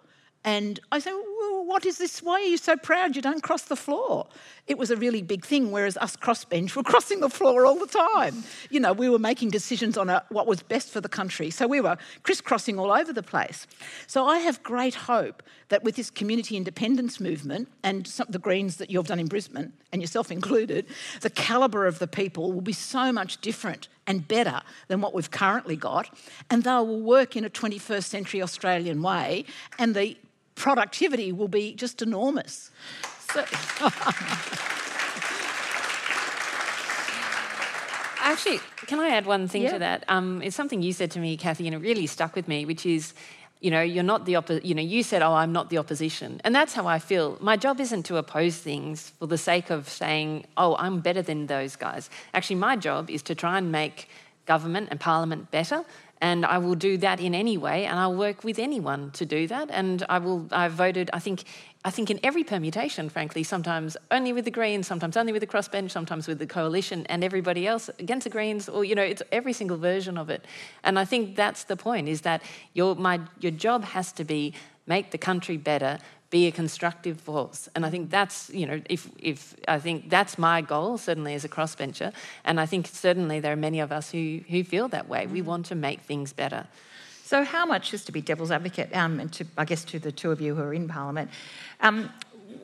[0.46, 2.22] And I said, well, what is this?
[2.22, 4.28] Why are you so proud you don't cross the floor?
[4.68, 7.88] It was a really big thing, whereas us crossbench were crossing the floor all the
[7.88, 8.44] time.
[8.70, 11.50] You know, we were making decisions on a, what was best for the country.
[11.50, 13.68] So we were crisscrossing all over the place.
[14.06, 18.76] So I have great hope that with this community independence movement and some, the Greens
[18.76, 20.86] that you've done in Brisbane, and yourself included,
[21.22, 25.32] the calibre of the people will be so much different and better than what we've
[25.32, 26.14] currently got.
[26.50, 29.46] And they will work in a 21st century Australian way.
[29.80, 30.18] And the
[30.62, 32.70] productivity will be just enormous.
[33.34, 33.40] So
[38.24, 39.74] Actually, can I add one thing yeah.
[39.74, 40.06] to that?
[40.08, 42.86] Um, it's something you said to me, Cathy, and it really stuck with me, which
[42.86, 43.14] is,
[43.60, 46.40] you know, you're not the oppo- you know, you said, "Oh, I'm not the opposition,"
[46.44, 47.38] and that's how I feel.
[47.42, 51.48] My job isn't to oppose things for the sake of saying, "Oh, I'm better than
[51.48, 54.08] those guys." Actually, my job is to try and make
[54.46, 55.84] government and parliament better
[56.22, 59.48] and I will do that in any way, and I'll work with anyone to do
[59.48, 59.72] that.
[59.72, 60.48] And I will.
[60.52, 61.10] I've voted.
[61.14, 61.44] I think.
[61.84, 65.48] I think in every permutation, frankly, sometimes only with the Greens, sometimes only with the
[65.48, 69.24] crossbench, sometimes with the coalition, and everybody else against the Greens, or you know, it's
[69.32, 70.46] every single version of it.
[70.84, 72.44] And I think that's the point: is that
[72.74, 74.54] your my your job has to be
[74.86, 75.98] make the country better,
[76.32, 77.70] be a constructive force.
[77.76, 81.46] And I think that's, you know, if, if I think that's my goal, certainly as
[81.46, 82.14] a crossbencher.
[82.46, 85.28] And I think certainly there are many of us who, who feel that way.
[85.28, 86.66] We want to make things better.
[87.26, 90.12] So, how much, just to be devil's advocate, um, and to, I guess to the
[90.12, 91.30] two of you who are in Parliament,
[91.80, 92.10] um,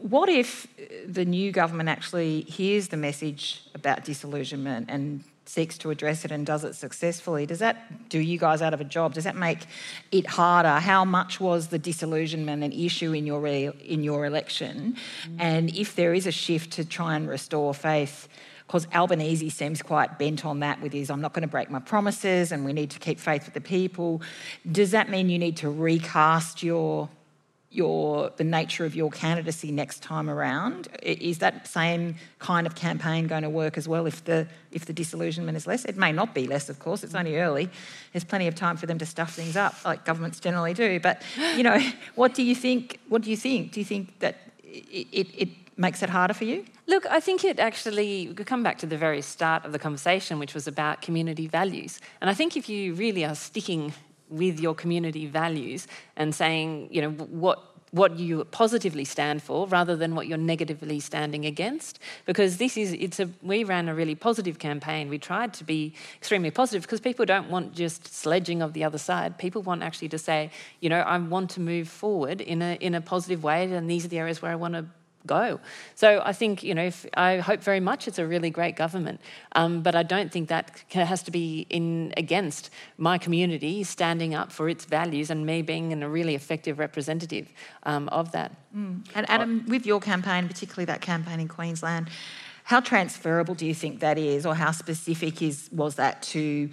[0.01, 0.67] what if
[1.07, 6.45] the new government actually hears the message about disillusionment and seeks to address it and
[6.45, 9.13] does it successfully, does that do you guys out of a job?
[9.13, 9.59] Does that make
[10.11, 10.79] it harder?
[10.79, 14.95] How much was the disillusionment an issue in your re- in your election?
[15.27, 15.35] Mm.
[15.39, 18.27] And if there is a shift to try and restore faith,
[18.67, 21.79] because Albanese seems quite bent on that with his I'm not going to break my
[21.79, 24.21] promises and we need to keep faith with the people.
[24.69, 27.09] Does that mean you need to recast your
[27.69, 30.87] your the nature of your candidacy next time around?
[31.03, 34.93] Is that same kind of campaign going to work as well if the if the
[34.93, 35.85] disillusionment is less?
[35.85, 37.03] It may not be less, of course.
[37.03, 37.69] It's only early.
[38.13, 40.99] There's plenty of time for them to stuff things up, like governments generally do.
[40.99, 41.21] But
[41.55, 41.79] you know,
[42.15, 42.99] what do you think?
[43.09, 43.73] What do you think?
[43.73, 46.65] Do you think that it, it, it makes it harder for you?
[46.87, 50.39] Look, I think it actually, could come back to the very start of the conversation,
[50.39, 51.99] which was about community values.
[52.21, 53.93] And I think if you really are sticking
[54.29, 59.95] with your community values and saying, you know, what what you positively stand for rather
[59.95, 61.99] than what you're negatively standing against.
[62.25, 65.09] Because this is it's a we ran a really positive campaign.
[65.09, 68.97] We tried to be extremely positive because people don't want just sledging of the other
[68.97, 69.37] side.
[69.37, 70.51] People want actually to say
[70.81, 74.05] you know I want to move forward in a in a positive way and these
[74.05, 74.85] are the areas where I want to
[75.27, 75.59] go.
[75.95, 79.19] So I think, you know, if, I hope very much it's a really great government,
[79.51, 84.51] um, but I don't think that has to be in against my community standing up
[84.51, 87.47] for its values and me being a really effective representative
[87.83, 88.51] um, of that.
[88.75, 89.05] Mm.
[89.15, 92.09] And Adam, with your campaign, particularly that campaign in Queensland,
[92.63, 96.69] how transferable do you think that is, or how specific is was that to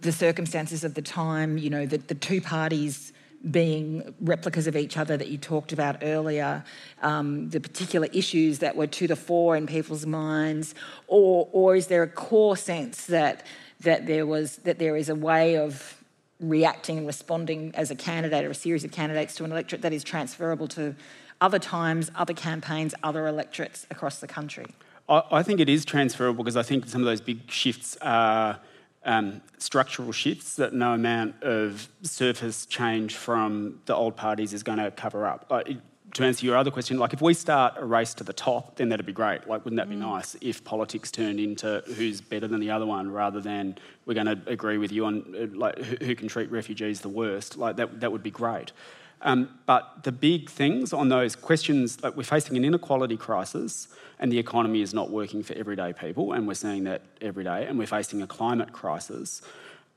[0.00, 1.58] the circumstances of the time?
[1.58, 3.12] You know, that the two parties
[3.50, 6.64] being replicas of each other that you talked about earlier,
[7.02, 10.74] um, the particular issues that were to the fore in people's minds,
[11.08, 13.46] or or is there a core sense that
[13.80, 16.02] that there was that there is a way of
[16.40, 19.92] reacting and responding as a candidate or a series of candidates to an electorate that
[19.92, 20.94] is transferable to
[21.40, 24.66] other times, other campaigns, other electorates across the country?
[25.08, 28.60] I, I think it is transferable because I think some of those big shifts are
[29.04, 34.78] um, structural shifts that no amount of surface change from the old parties is going
[34.78, 35.46] to cover up.
[35.50, 35.76] Like,
[36.14, 38.90] to answer your other question, like if we start a race to the top, then
[38.90, 39.48] that'd be great.
[39.48, 40.00] Like, wouldn't that be mm.
[40.00, 44.26] nice if politics turned into who's better than the other one, rather than we're going
[44.26, 47.56] to agree with you on uh, like who can treat refugees the worst?
[47.56, 48.72] Like that, that would be great.
[49.22, 53.88] Um, but the big things on those questions, like we're facing an inequality crisis
[54.18, 57.66] and the economy is not working for everyday people, and we're seeing that every day,
[57.66, 59.42] and we're facing a climate crisis.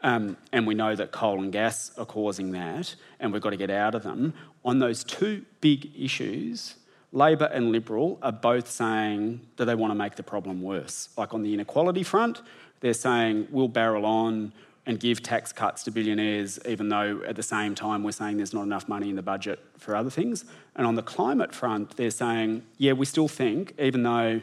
[0.06, 3.58] Um, and we know that coal and gas are causing that, and we've got to
[3.58, 4.36] get out of them.
[4.64, 6.76] On those two big issues,
[7.12, 11.10] Labor and Liberal are both saying that they want to make the problem worse.
[11.18, 12.44] Like on the inequality front,
[12.82, 14.54] they're saying we'll barrel on
[14.86, 18.54] and give tax cuts to billionaires, even though at the same time we're saying there's
[18.54, 20.46] not enough money in the budget for other things.
[20.76, 24.42] And on the climate front, they're saying, yeah, we still think, even though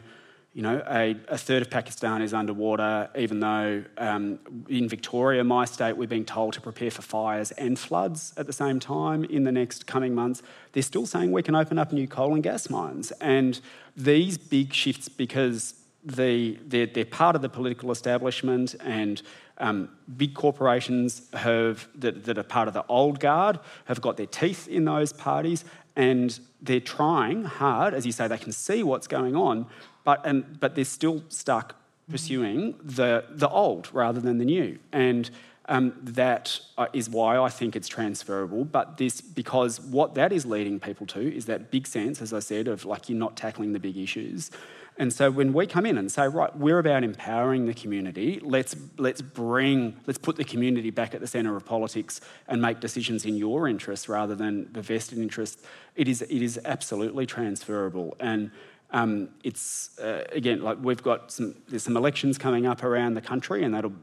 [0.53, 4.37] you know, a, a, third of Pakistan is underwater, even though um,
[4.69, 8.53] in Victoria, my state, we're being told to prepare for fires and floods at the
[8.53, 10.43] same time in the next coming months.
[10.73, 13.11] They're still saying we can open up new coal and gas mines.
[13.13, 13.59] And
[13.97, 15.73] these big shifts, because
[16.05, 19.23] the, they're, they're part of the political establishment and
[19.57, 24.27] um, big corporations have, that, that are part of the old guard have got their
[24.27, 29.07] teeth in those parties and they're trying hard, as you say, they can see what's
[29.07, 29.67] going on,
[30.03, 31.75] but, and, but they're still stuck
[32.09, 34.77] pursuing the, the old rather than the new.
[34.91, 35.29] And
[35.69, 38.65] um, that uh, why I think it's transferable.
[38.65, 42.39] But this, because what that is leading people to is that big sense, as I
[42.39, 44.51] said, of like you're not tackling the big issues.
[44.97, 48.75] And so when we come in and say, right, we're about empowering the community, let's,
[48.97, 53.25] let's bring, let's put the community back at the centre of politics and make decisions
[53.25, 55.59] in your interest rather than the vested interest,
[55.95, 58.15] it is, it is absolutely transferable.
[58.19, 58.51] And
[58.93, 63.21] um, it's uh, again like we've got some there's some elections coming up around the
[63.21, 63.93] country, and that'll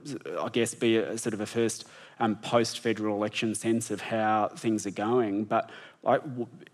[0.41, 1.87] I guess be a, sort of a first
[2.21, 5.45] um, post federal election sense of how things are going.
[5.45, 5.71] But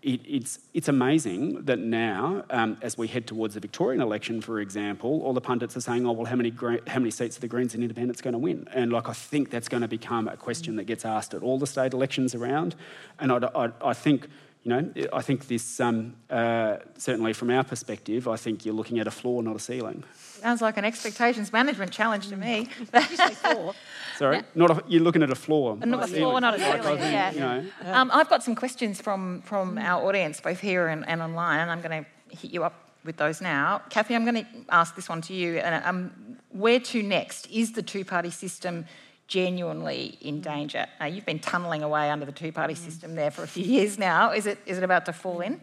[0.01, 4.59] it, it's it's amazing that now, um, as we head towards the Victorian election, for
[4.59, 6.53] example, all the pundits are saying, "Oh well, how many
[6.87, 9.49] how many seats are the Greens and Independents going to win?" And like I think
[9.49, 12.75] that's going to become a question that gets asked at all the state elections around,
[13.19, 14.29] and I, I, I think
[14.67, 18.99] you know, I think this, um, uh, certainly from our perspective, I think you're looking
[18.99, 20.03] at a floor, not a ceiling.
[20.13, 22.67] Sounds like an expectations management challenge to me.
[24.17, 25.77] Sorry, not a, you're looking at a floor.
[25.77, 26.83] Not, a, floor, not a ceiling.
[26.83, 27.31] Like yeah.
[27.31, 27.65] You know.
[27.85, 31.71] um, I've got some questions from from our audience, both here and, and online, and
[31.71, 32.73] I'm going to hit you up
[33.05, 33.81] with those now.
[33.89, 35.61] Cathy, I'm going to ask this one to you.
[35.63, 36.11] Um,
[36.49, 37.49] where to next?
[37.51, 38.85] Is the two-party system
[39.27, 40.87] genuinely in danger.
[41.01, 42.77] Uh, you've been tunnelling away under the two party mm.
[42.77, 44.31] system there for a few years now.
[44.31, 45.61] Is it, is it about to fall in?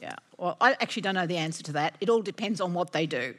[0.00, 1.96] Yeah, well, I actually don't know the answer to that.
[2.00, 3.34] It all depends on what they do.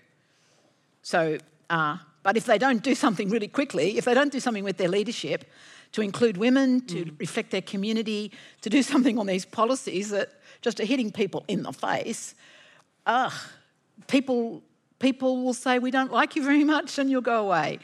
[1.02, 1.40] So,
[1.72, 4.78] uh, but if they don't do something really quickly, if they don't do something with
[4.78, 5.46] their leadership
[5.94, 7.20] to include women, to mm.
[7.20, 8.32] reflect their community,
[8.62, 10.30] to do something on these policies that
[10.62, 12.36] just are hitting people in the face,
[13.08, 13.34] ugh,
[14.08, 14.62] people
[15.00, 17.80] people will say we don't like you very much and you'll go away.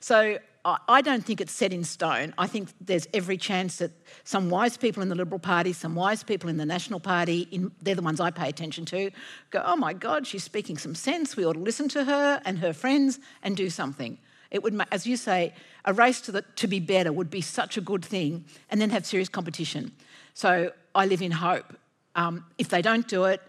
[0.00, 2.34] So I don't think it's set in stone.
[2.38, 3.90] I think there's every chance that
[4.22, 7.72] some wise people in the Liberal Party, some wise people in the National Party, in,
[7.82, 9.10] they're the ones I pay attention to,
[9.50, 11.36] go, oh my God, she's speaking some sense.
[11.36, 14.18] We ought to listen to her and her friends and do something.
[14.52, 15.52] It would, as you say,
[15.84, 18.90] a race to, the, to be better would be such a good thing, and then
[18.90, 19.90] have serious competition.
[20.34, 21.76] So I live in hope.
[22.14, 23.40] Um, if they don't do it,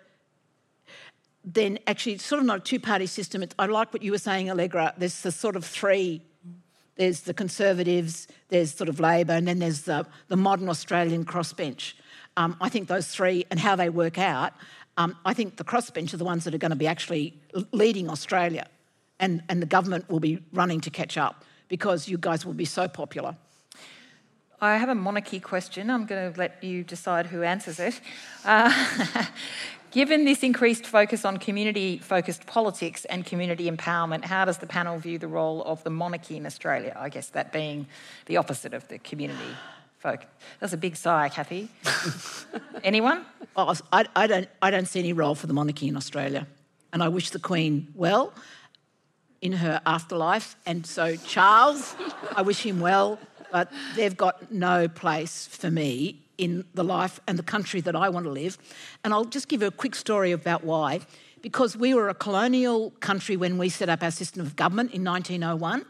[1.45, 3.43] then actually it's sort of not a two-party system.
[3.43, 4.95] It's, I like what you were saying, Allegra.
[4.97, 6.23] There's the sort of three
[6.95, 11.93] there's the Conservatives, there's sort of Labor, and then there's the, the modern Australian crossbench.
[12.37, 14.53] Um, I think those three and how they work out,
[14.97, 17.33] um, I think the crossbench are the ones that are going to be actually
[17.71, 18.67] leading Australia,
[19.19, 22.65] and, and the government will be running to catch up because you guys will be
[22.65, 23.35] so popular.
[24.61, 25.89] I have a monarchy question.
[25.89, 27.99] I'm going to let you decide who answers it.
[28.45, 28.71] Uh,
[29.93, 34.97] Given this increased focus on community focused politics and community empowerment, how does the panel
[34.97, 36.97] view the role of the monarchy in Australia?
[36.99, 37.85] I guess that being
[38.25, 39.55] the opposite of the community
[39.99, 40.25] folk.
[40.59, 41.69] That's a big sigh, Cathy.
[42.83, 43.23] Anyone?
[43.55, 46.47] Oh, I, I, don't, I don't see any role for the monarchy in Australia.
[46.91, 48.33] And I wish the Queen well
[49.43, 50.55] in her afterlife.
[50.65, 51.95] And so, Charles,
[52.35, 53.19] I wish him well,
[53.51, 58.09] but they've got no place for me in the life and the country that I
[58.09, 58.57] want to live.
[59.03, 61.01] And I'll just give a quick story about why.
[61.41, 65.03] Because we were a colonial country when we set up our system of government in
[65.03, 65.85] 1901.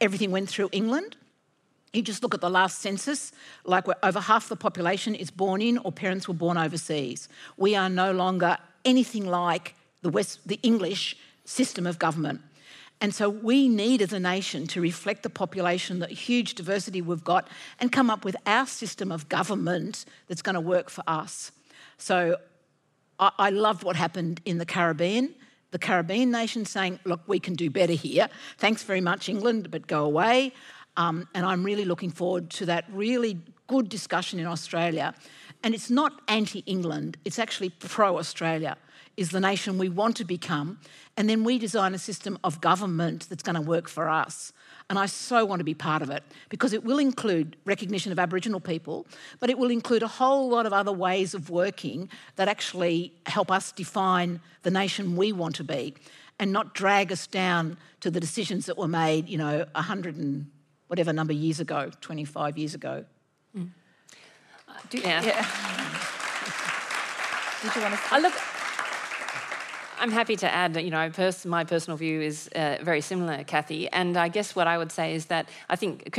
[0.00, 1.16] Everything went through England.
[1.92, 3.32] You just look at the last census,
[3.64, 7.28] like over half the population is born in or parents were born overseas.
[7.56, 12.40] We are no longer anything like the West, the English system of government.
[13.00, 17.24] And so we need as a nation to reflect the population, the huge diversity we've
[17.24, 17.48] got,
[17.80, 21.52] and come up with our system of government that's going to work for us.
[21.98, 22.36] So
[23.18, 25.34] I, I loved what happened in the Caribbean.
[25.72, 28.28] The Caribbean nations saying, look, we can do better here.
[28.58, 30.52] Thanks very much, England, but go away.
[30.96, 35.14] Um, and I'm really looking forward to that really good discussion in Australia
[35.64, 38.76] And it's not anti England, it's actually pro Australia,
[39.16, 40.78] is the nation we want to become.
[41.16, 44.52] And then we design a system of government that's going to work for us.
[44.90, 48.18] And I so want to be part of it because it will include recognition of
[48.18, 49.06] Aboriginal people,
[49.40, 53.50] but it will include a whole lot of other ways of working that actually help
[53.50, 55.94] us define the nation we want to be
[56.38, 60.50] and not drag us down to the decisions that were made, you know, 100 and
[60.88, 63.04] whatever number years ago, 25 years ago.
[63.56, 63.70] Mm.
[64.68, 65.24] Uh, do, yeah.
[65.24, 65.46] yeah.
[67.62, 68.00] Did you want to?
[68.10, 68.34] I look.
[69.98, 73.44] I'm happy to add that, you know, pers- my personal view is uh, very similar,
[73.44, 73.88] Cathy.
[73.90, 76.12] And I guess what I would say is that I think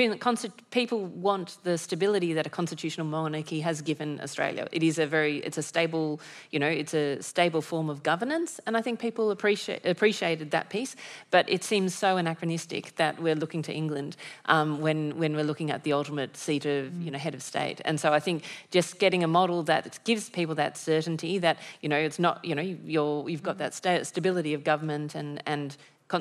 [0.71, 4.67] people want the stability that a constitutional monarchy has given Australia.
[4.71, 6.19] It is a very, it's a stable,
[6.51, 8.59] you know, it's a stable form of governance.
[8.65, 10.95] And I think people appreciate, appreciated that piece.
[11.31, 14.15] But it seems so anachronistic that we're looking to England
[14.45, 17.81] um, when, when we're looking at the ultimate seat of, you know, head of state.
[17.85, 21.89] And so I think just getting a model that gives people that certainty that, you
[21.89, 25.41] know, it's not, you know, you're, you've got that that sta- stability of government and
[25.45, 25.77] and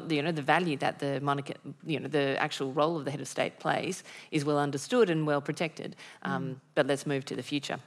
[0.08, 3.20] you know the value that the monarchy, you know the actual role of the head
[3.20, 5.94] of state plays is well understood and well protected.
[6.22, 6.56] Um, mm.
[6.74, 7.78] But let's move to the future.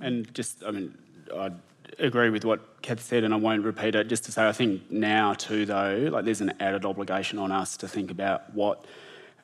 [0.00, 0.98] And just, I mean,
[1.36, 1.52] I
[2.00, 4.08] agree with what Cath said, and I won't repeat it.
[4.08, 7.76] Just to say, I think now too, though, like there's an added obligation on us
[7.78, 8.84] to think about what.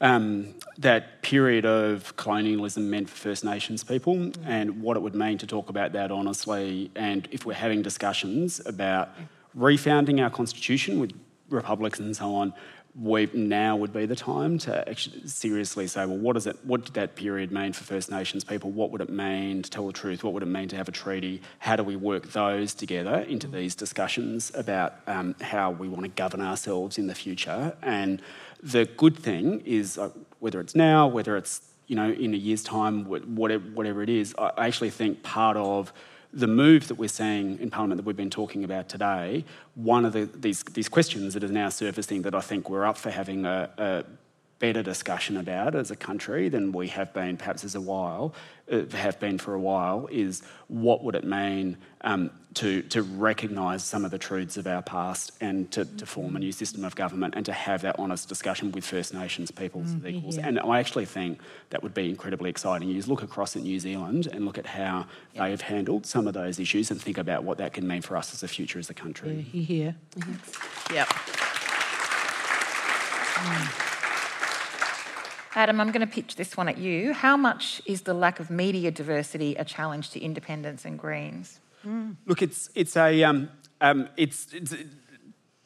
[0.03, 4.35] Um, that period of colonialism meant for First Nations people mm.
[4.47, 6.91] and what it would mean to talk about that honestly.
[6.97, 9.11] And if we're having discussions about
[9.57, 11.13] refounding our constitution with
[11.49, 12.55] republics and so on,
[12.99, 16.57] we now would be the time to actually seriously say, well, what does it?
[16.65, 18.71] What did that period mean for First Nations people?
[18.71, 20.25] What would it mean to tell the truth?
[20.25, 21.41] What would it mean to have a treaty?
[21.61, 26.09] How do we work those together into these discussions about um, how we want to
[26.09, 27.77] govern ourselves in the future?
[27.81, 28.21] And
[28.61, 32.65] the good thing is, uh, whether it's now, whether it's you know in a year's
[32.65, 35.93] time, whatever, whatever it is, I actually think part of
[36.33, 40.13] the move that we're seeing in Parliament that we've been talking about today, one of
[40.13, 43.45] the, these, these questions that is now surfacing that I think we're up for having
[43.45, 44.05] a, a
[44.61, 48.35] better discussion about as a country than we have been perhaps as a while
[48.71, 53.83] uh, have been for a while is what would it mean um, to to recognise
[53.83, 56.95] some of the truths of our past and to, to, form a new system of
[56.95, 60.37] government and to have that honest discussion with First Nations peoples mm, equals.
[60.37, 60.47] Yeah.
[60.47, 61.41] And I actually think
[61.71, 62.89] that would be incredibly exciting.
[62.89, 65.45] You look across at New Zealand and look at how yeah.
[65.45, 68.17] they have handled some of those issues and think about what that can mean for
[68.17, 69.47] us as a future as a country.
[69.53, 69.97] Yeah, here.
[70.17, 70.95] Mm-hmm.
[70.95, 71.09] Yep.
[73.41, 73.90] Mm.
[75.55, 77.13] Adam, I'm going to pitch this one at you.
[77.13, 81.59] How much is the lack of media diversity a challenge to independents and Greens?
[81.85, 82.17] Mm.
[82.27, 83.49] Look, it's it's a um,
[83.81, 84.75] um, it's, it's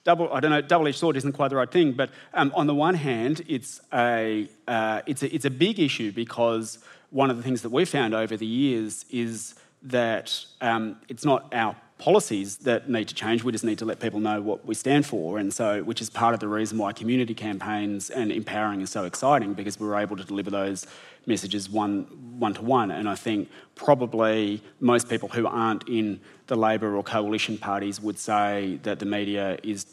[0.04, 0.32] double.
[0.32, 0.62] I don't know.
[0.62, 4.48] Double-edged sword isn't quite the right thing, but um, on the one hand, it's a
[4.68, 6.78] uh, it's a it's a big issue because
[7.10, 11.52] one of the things that we've found over the years is that um, it's not
[11.52, 13.44] our policies that need to change.
[13.44, 15.38] We just need to let people know what we stand for.
[15.38, 19.04] And so, which is part of the reason why community campaigns and empowering is so
[19.04, 20.86] exciting because we're able to deliver those
[21.26, 22.02] messages one
[22.38, 22.90] one to one.
[22.90, 28.18] And I think probably most people who aren't in the Labor or coalition parties would
[28.18, 29.86] say that the media is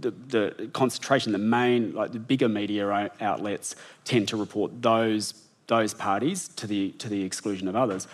[0.00, 5.34] the, the concentration, the main, like the bigger media outlets tend to report those
[5.66, 8.06] those parties to the to the exclusion of others.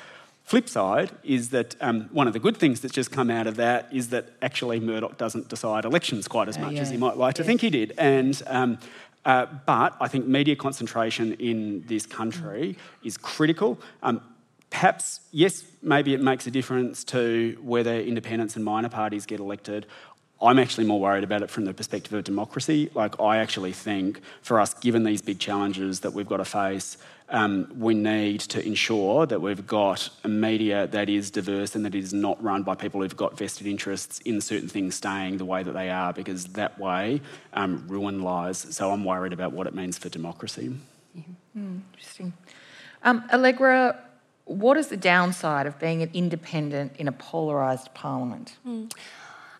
[0.50, 3.54] Flip side is that um, one of the good things that's just come out of
[3.54, 6.80] that is that actually Murdoch doesn't decide elections quite as much yeah.
[6.80, 7.92] as he might like to think he did.
[7.96, 8.78] And um,
[9.24, 13.06] uh, but I think media concentration in this country mm.
[13.06, 13.78] is critical.
[14.02, 14.22] Um,
[14.70, 19.86] perhaps, yes, maybe it makes a difference to whether independents and minor parties get elected.
[20.42, 22.90] I'm actually more worried about it from the perspective of democracy.
[22.94, 26.96] Like, I actually think for us, given these big challenges that we've got to face,
[27.28, 31.94] um, we need to ensure that we've got a media that is diverse and that
[31.94, 35.62] is not run by people who've got vested interests in certain things staying the way
[35.62, 37.20] that they are, because that way
[37.52, 38.58] um, ruin lies.
[38.58, 40.74] So I'm worried about what it means for democracy.
[41.14, 41.22] Yeah.
[41.56, 42.32] Mm, interesting.
[43.02, 44.00] Um, Allegra,
[44.46, 48.56] what is the downside of being an independent in a polarised parliament?
[48.66, 48.92] Mm.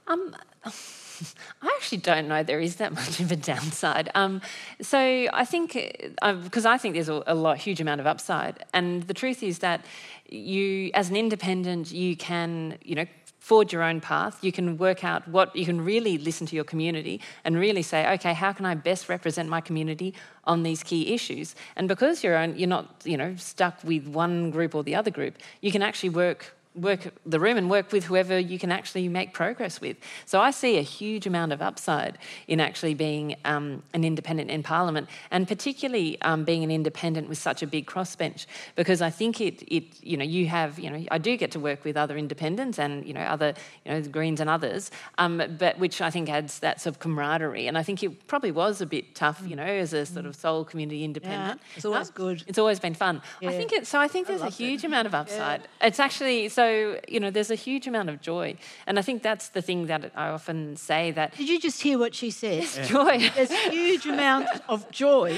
[0.09, 0.35] Um,
[1.63, 4.11] I actually don't know there is that much of a downside.
[4.15, 4.41] Um,
[4.81, 8.65] so I think, because uh, I think there's a, a lot, huge amount of upside,
[8.73, 9.85] and the truth is that
[10.29, 13.07] you, as an independent, you can, you know,
[13.41, 14.45] forge your own path.
[14.45, 18.07] You can work out what you can really listen to your community and really say,
[18.15, 21.57] okay, how can I best represent my community on these key issues?
[21.75, 25.11] And because you're own, you're not, you know, stuck with one group or the other
[25.11, 29.09] group, you can actually work work the room and work with whoever you can actually
[29.09, 29.97] make progress with.
[30.25, 32.17] So I see a huge amount of upside
[32.47, 37.39] in actually being um, an independent in Parliament, and particularly um, being an independent with
[37.39, 38.47] such a big crossbench,
[38.77, 41.61] because I think it, it, you know, you have, you know, I do get to
[41.61, 43.55] work with other independents and you know other,
[43.85, 47.01] you know, the Greens and others, um, but which I think adds that sort of
[47.01, 50.25] camaraderie, and I think it probably was a bit tough, you know, as a sort
[50.25, 51.61] of sole community independent.
[51.61, 52.45] Yeah, it's always Um, good.
[52.47, 53.23] It's always been fun.
[53.43, 53.89] I think it.
[53.89, 55.63] So I think there's a huge amount of upside.
[55.81, 56.60] It's actually so
[57.09, 58.57] you know there's a huge amount of joy,
[58.87, 61.99] and I think that's the thing that I often say that Did you just hear
[61.99, 62.65] what she said?
[62.87, 63.31] joy.
[63.37, 65.37] There's a huge amount of joy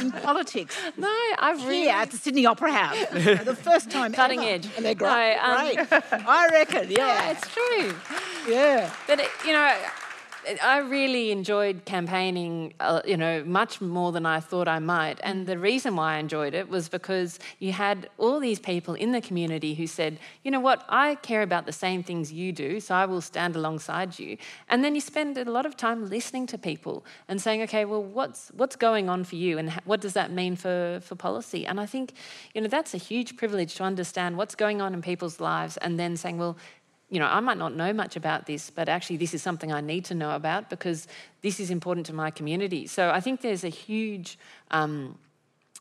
[0.00, 0.76] in politics.
[0.96, 1.08] no,
[1.38, 1.82] I've really.
[1.82, 2.98] Here at the Sydney Opera House,
[3.44, 4.48] the first time Cutting ever.
[4.54, 4.68] edge.
[4.76, 5.36] and they're great.
[5.36, 5.88] No, um, great.
[6.12, 7.94] I reckon, Yeah, yeah, it's true.
[8.52, 8.90] yeah.
[9.06, 9.76] But it, you know,
[10.62, 15.18] I really enjoyed campaigning, uh, you know, much more than I thought I might.
[15.22, 19.12] And the reason why I enjoyed it was because you had all these people in
[19.12, 22.80] the community who said, you know what, I care about the same things you do,
[22.80, 24.36] so I will stand alongside you.
[24.68, 28.02] And then you spend a lot of time listening to people and saying, okay, well,
[28.02, 31.66] what's what's going on for you, and what does that mean for for policy?
[31.66, 32.12] And I think,
[32.54, 35.98] you know, that's a huge privilege to understand what's going on in people's lives, and
[35.98, 36.56] then saying, well
[37.14, 39.80] you know, I might not know much about this, but actually, this is something I
[39.80, 41.06] need to know about because
[41.42, 42.88] this is important to my community.
[42.88, 44.36] So I think there's a huge
[44.72, 45.16] um,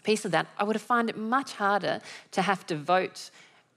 [0.04, 0.46] piece of that.
[0.60, 2.02] I would have found it much harder
[2.34, 3.32] to have to vote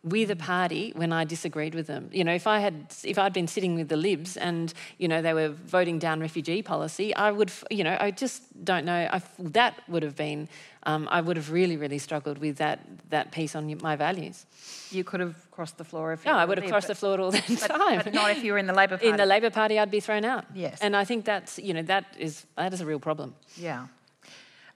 [0.04, 2.10] with a party when I disagreed with them.
[2.12, 5.22] You know, if I had if I'd been sitting with the Libs and you know
[5.22, 9.08] they were voting down refugee policy, I would you know I just don't know.
[9.10, 10.48] I that would have been
[10.86, 12.78] um, I would have really really struggled with that
[13.10, 14.46] that piece on my values.
[14.90, 16.98] You could have crossed the floor if you No, I would have crossed the but-
[17.00, 18.00] floor all the But, time.
[18.04, 19.08] but not if you were in the Labor Party.
[19.08, 20.44] in the Labor Party, I'd be thrown out.
[20.54, 20.78] Yes.
[20.80, 23.34] and I think that's you know that is that is a real problem.
[23.56, 23.86] Yeah.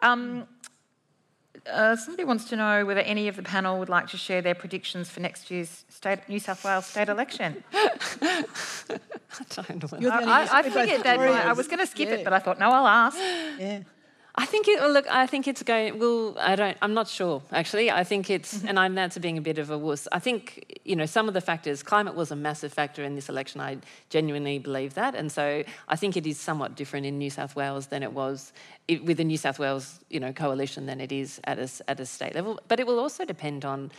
[0.00, 0.46] Um,
[1.70, 4.54] uh, somebody wants to know whether any of the panel would like to share their
[4.54, 7.62] predictions for next year's state, New South Wales state election.
[7.72, 8.44] I
[9.54, 9.98] don't know.
[10.00, 11.56] You're the only I, I New South Wales figured that I Victorians.
[11.58, 12.14] was going to skip Yeah.
[12.16, 13.18] it, but I thought, no, I'll ask.
[13.58, 13.80] Yeah.
[14.36, 14.80] I think it.
[14.82, 15.98] Look, I think it's going.
[15.98, 16.76] Well, I don't.
[16.80, 17.90] I'm not sure actually.
[17.90, 18.68] I think it's, Mm-hmm.
[18.68, 20.06] and I'm that's being a bit of a wuss.
[20.12, 21.82] I think you know some of the factors.
[21.82, 23.60] Climate was a massive factor in this election.
[23.60, 23.78] I
[24.08, 27.88] genuinely believe that, and so I think it is somewhat different in New South Wales
[27.88, 28.52] than it was
[28.88, 31.98] i- with the New South Wales, you know, coalition than it is at a at
[32.00, 32.60] a state level.
[32.68, 33.90] But it will also depend on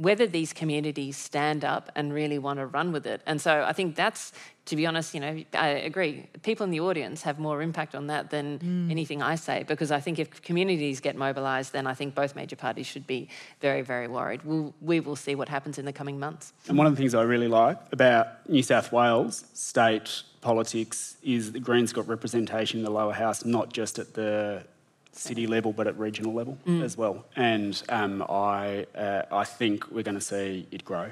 [0.00, 3.20] whether these communities stand up and really want to run with it.
[3.26, 4.32] And so I think that's,
[4.64, 6.26] to be honest, you know, I agree.
[6.42, 8.90] People in the audience have more impact on that than mm.
[8.90, 12.56] anything I say, because I think if communities get mobilised, then I think both major
[12.56, 13.28] parties should be
[13.60, 14.42] very, very worried.
[14.42, 16.54] We'll, we will see what happens in the coming months.
[16.66, 21.52] And one of the things I really like about New South Wales state politics is
[21.52, 24.64] the Greens got representation in the lower house, not just at the
[25.12, 27.24] city level, but at regional level as well.
[27.36, 31.10] And um, I, uh, I think we're going to see it grow.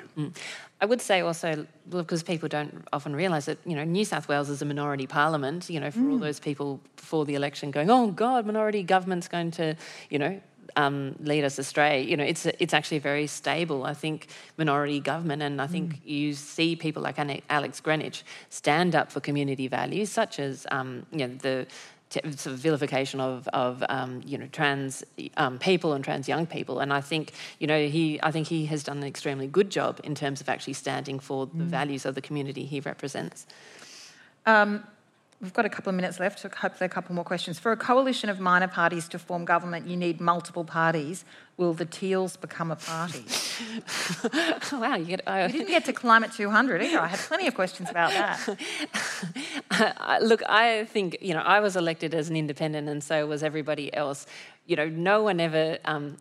[0.80, 4.28] I would say also, well, because people don't often realise that, you know, New South
[4.28, 7.90] Wales is a minority parliament, you know, for all those people before the election going,
[7.90, 9.76] oh, God, minority government's going to,
[10.10, 10.40] you know,
[10.76, 12.02] um, lead us astray.
[12.02, 16.34] You know, it's it's actually very stable, I think, minority government, and I think you
[16.34, 17.18] see people like
[17.50, 21.66] Alex Greenwich stand up for community values, such as um, you know the
[22.10, 25.04] sort of vilification of of um, you know trans
[25.36, 28.66] um, people and trans young people, and I think you know he I think he
[28.66, 32.14] has done an extremely good job in terms of actually standing for the values of
[32.14, 33.46] the community he represents.
[34.46, 34.84] Um,
[35.40, 37.58] we've got a couple of minutes left, so hopefully a couple more questions.
[37.58, 41.24] For a coalition of minor parties to form government, you need multiple parties.
[41.56, 43.24] Will the Teals become a party?
[44.72, 45.20] wow, you get.
[45.26, 47.00] I, We didn't get to Climate 200 either.
[47.00, 48.58] I had plenty of questions about that.
[50.22, 53.92] Look, I think, you know, I was elected as an independent and so was everybody
[53.94, 54.26] else.
[54.66, 56.16] You know, no one ever, um,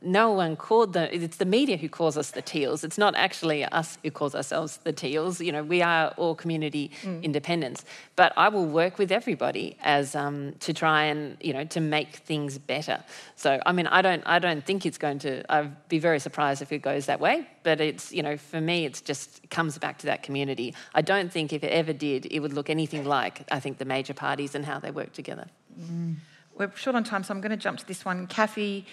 [0.00, 2.84] no one called the, it's the media who calls us the teals.
[2.84, 5.40] It's not actually us who calls ourselves the teals.
[5.40, 7.84] You know, we are all community independents.
[8.14, 12.16] But I will work with everybody as, um, to try and, you know, to make
[12.16, 13.02] things better.
[13.34, 16.62] So, I mean, I don't, I don't think it's going to, I'd be very surprised
[16.62, 17.48] if it goes that way.
[17.64, 20.74] But it's, you know, for me, it's just, it comes back to that community.
[20.94, 23.84] I don't think if it ever did, it would look anything like, I think, the
[23.84, 25.48] major parties and how they work together.
[26.54, 28.26] We're short on time, so I'm going to jump to this one.
[28.26, 28.84] Cathy,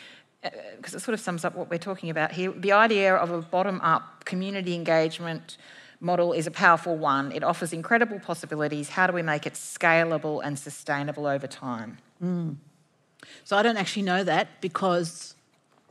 [0.42, 2.52] Uh, because it sort of sums up what we're talking about here.
[2.52, 5.58] The idea of a bottom up community engagement
[6.00, 7.34] model is a powerful one.
[7.34, 8.90] It offers incredible possibilities.
[8.90, 11.98] How do we make it scalable and sustainable over time?
[12.24, 12.56] Mm.
[13.44, 15.36] So I don't actually know that because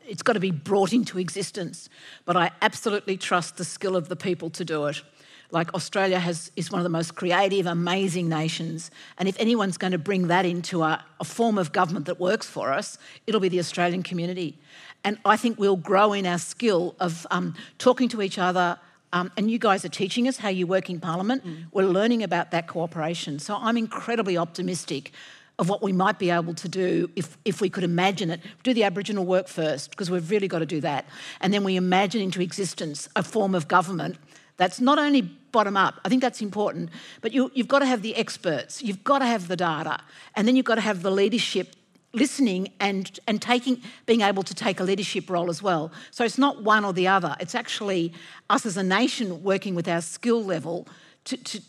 [0.07, 1.91] it's got to be brought into existence.
[2.25, 5.03] But I absolutely trust the skill of the people to do it.
[5.51, 8.91] Like Australia has, is one of the most creative, amazing nations.
[9.17, 12.47] And if anyone's going to bring that into a, a form of government that works
[12.47, 14.59] for us, it'll be the Australian community.
[15.05, 18.79] And I think we'll grow in our skill of um, talking to each other,
[19.11, 21.43] Um, and you guys are teaching us how you work in Parliament.
[21.43, 21.65] Mm.
[21.73, 23.39] We're learning about that cooperation.
[23.39, 25.13] So I'm incredibly optimistic
[25.57, 28.41] of what we might be able to do if, if we could imagine it.
[28.63, 31.05] Do the Aboriginal work first, because we've really got to do that.
[31.41, 34.17] And then we imagine into existence a form of government
[34.59, 35.23] that's not only
[35.53, 36.91] bottom up, I think that's important,
[37.21, 39.99] but you, you've got to have the experts, you've got to have the data,
[40.35, 41.75] and then you've got to have the leadership
[42.13, 45.93] listening and, and taking, being able to take a leadership role as well.
[46.11, 48.13] So it's not one or the other, it's actually
[48.49, 50.89] us as a nation working with our skill level
[51.25, 51.61] to, to,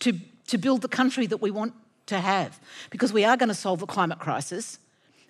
[0.00, 0.12] to,
[0.48, 1.74] to build the country that we want
[2.06, 2.60] to have.
[2.90, 4.78] Because we are going to solve the climate crisis.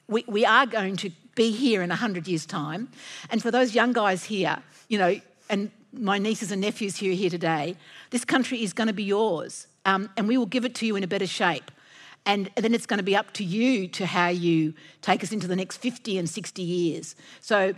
[0.09, 2.89] We, we are going to be here in 100 years' time.
[3.31, 7.15] And for those young guys here, you know, and my nieces and nephews who are
[7.15, 7.77] here today,
[8.11, 9.67] this country is going to be yours.
[9.85, 11.71] Um, and we will give it to you in a better shape.
[12.27, 14.73] And then it's going to be up to you to how you
[15.03, 17.17] take us into the next 50 and 60 years.
[17.41, 17.75] So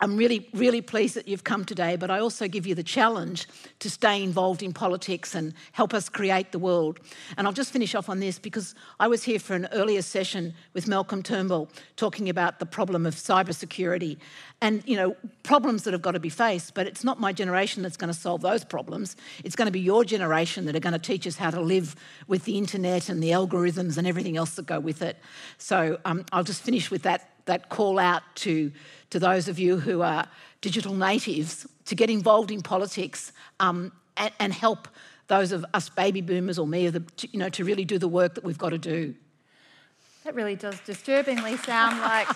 [0.00, 3.46] I'm really, really pleased that you've come today, but I also give you the challenge
[3.80, 7.00] to stay involved in politics and help us create the world.
[7.36, 10.54] And I'll just finish off on this because I was here for an earlier session
[10.72, 14.16] with Malcolm Turnbull talking about the problem of cybersecurity
[14.62, 17.82] and, you know, problems that have got to be faced, but it's not my generation
[17.82, 19.16] that's going to solve those problems.
[19.44, 21.94] It's going to be your generation that are going to teach us how to live
[22.26, 25.18] with the internet and the algorithms and everything else that go with it.
[25.58, 28.70] So um, I'll just finish with that, that call out to
[29.10, 30.26] to those of you who are
[30.60, 34.86] digital natives to get involved in politics um, and, and, help
[35.26, 38.34] those of us baby boomers or me, the, you know, to really do the work
[38.34, 39.14] that we've got to do.
[40.24, 42.28] That really does disturbingly sound like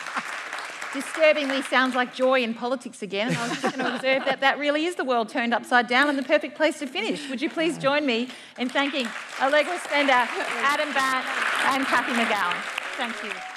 [0.94, 3.28] disturbingly sounds like joy in politics again.
[3.28, 5.86] And I was just going to observe that that really is the world turned upside
[5.86, 7.28] down and the perfect place to finish.
[7.28, 9.06] Would you please join me in thanking
[9.40, 11.26] Allegra Spender, Adam Bandt,
[11.72, 12.56] and Cathy McGowan?
[12.96, 13.53] Thank you.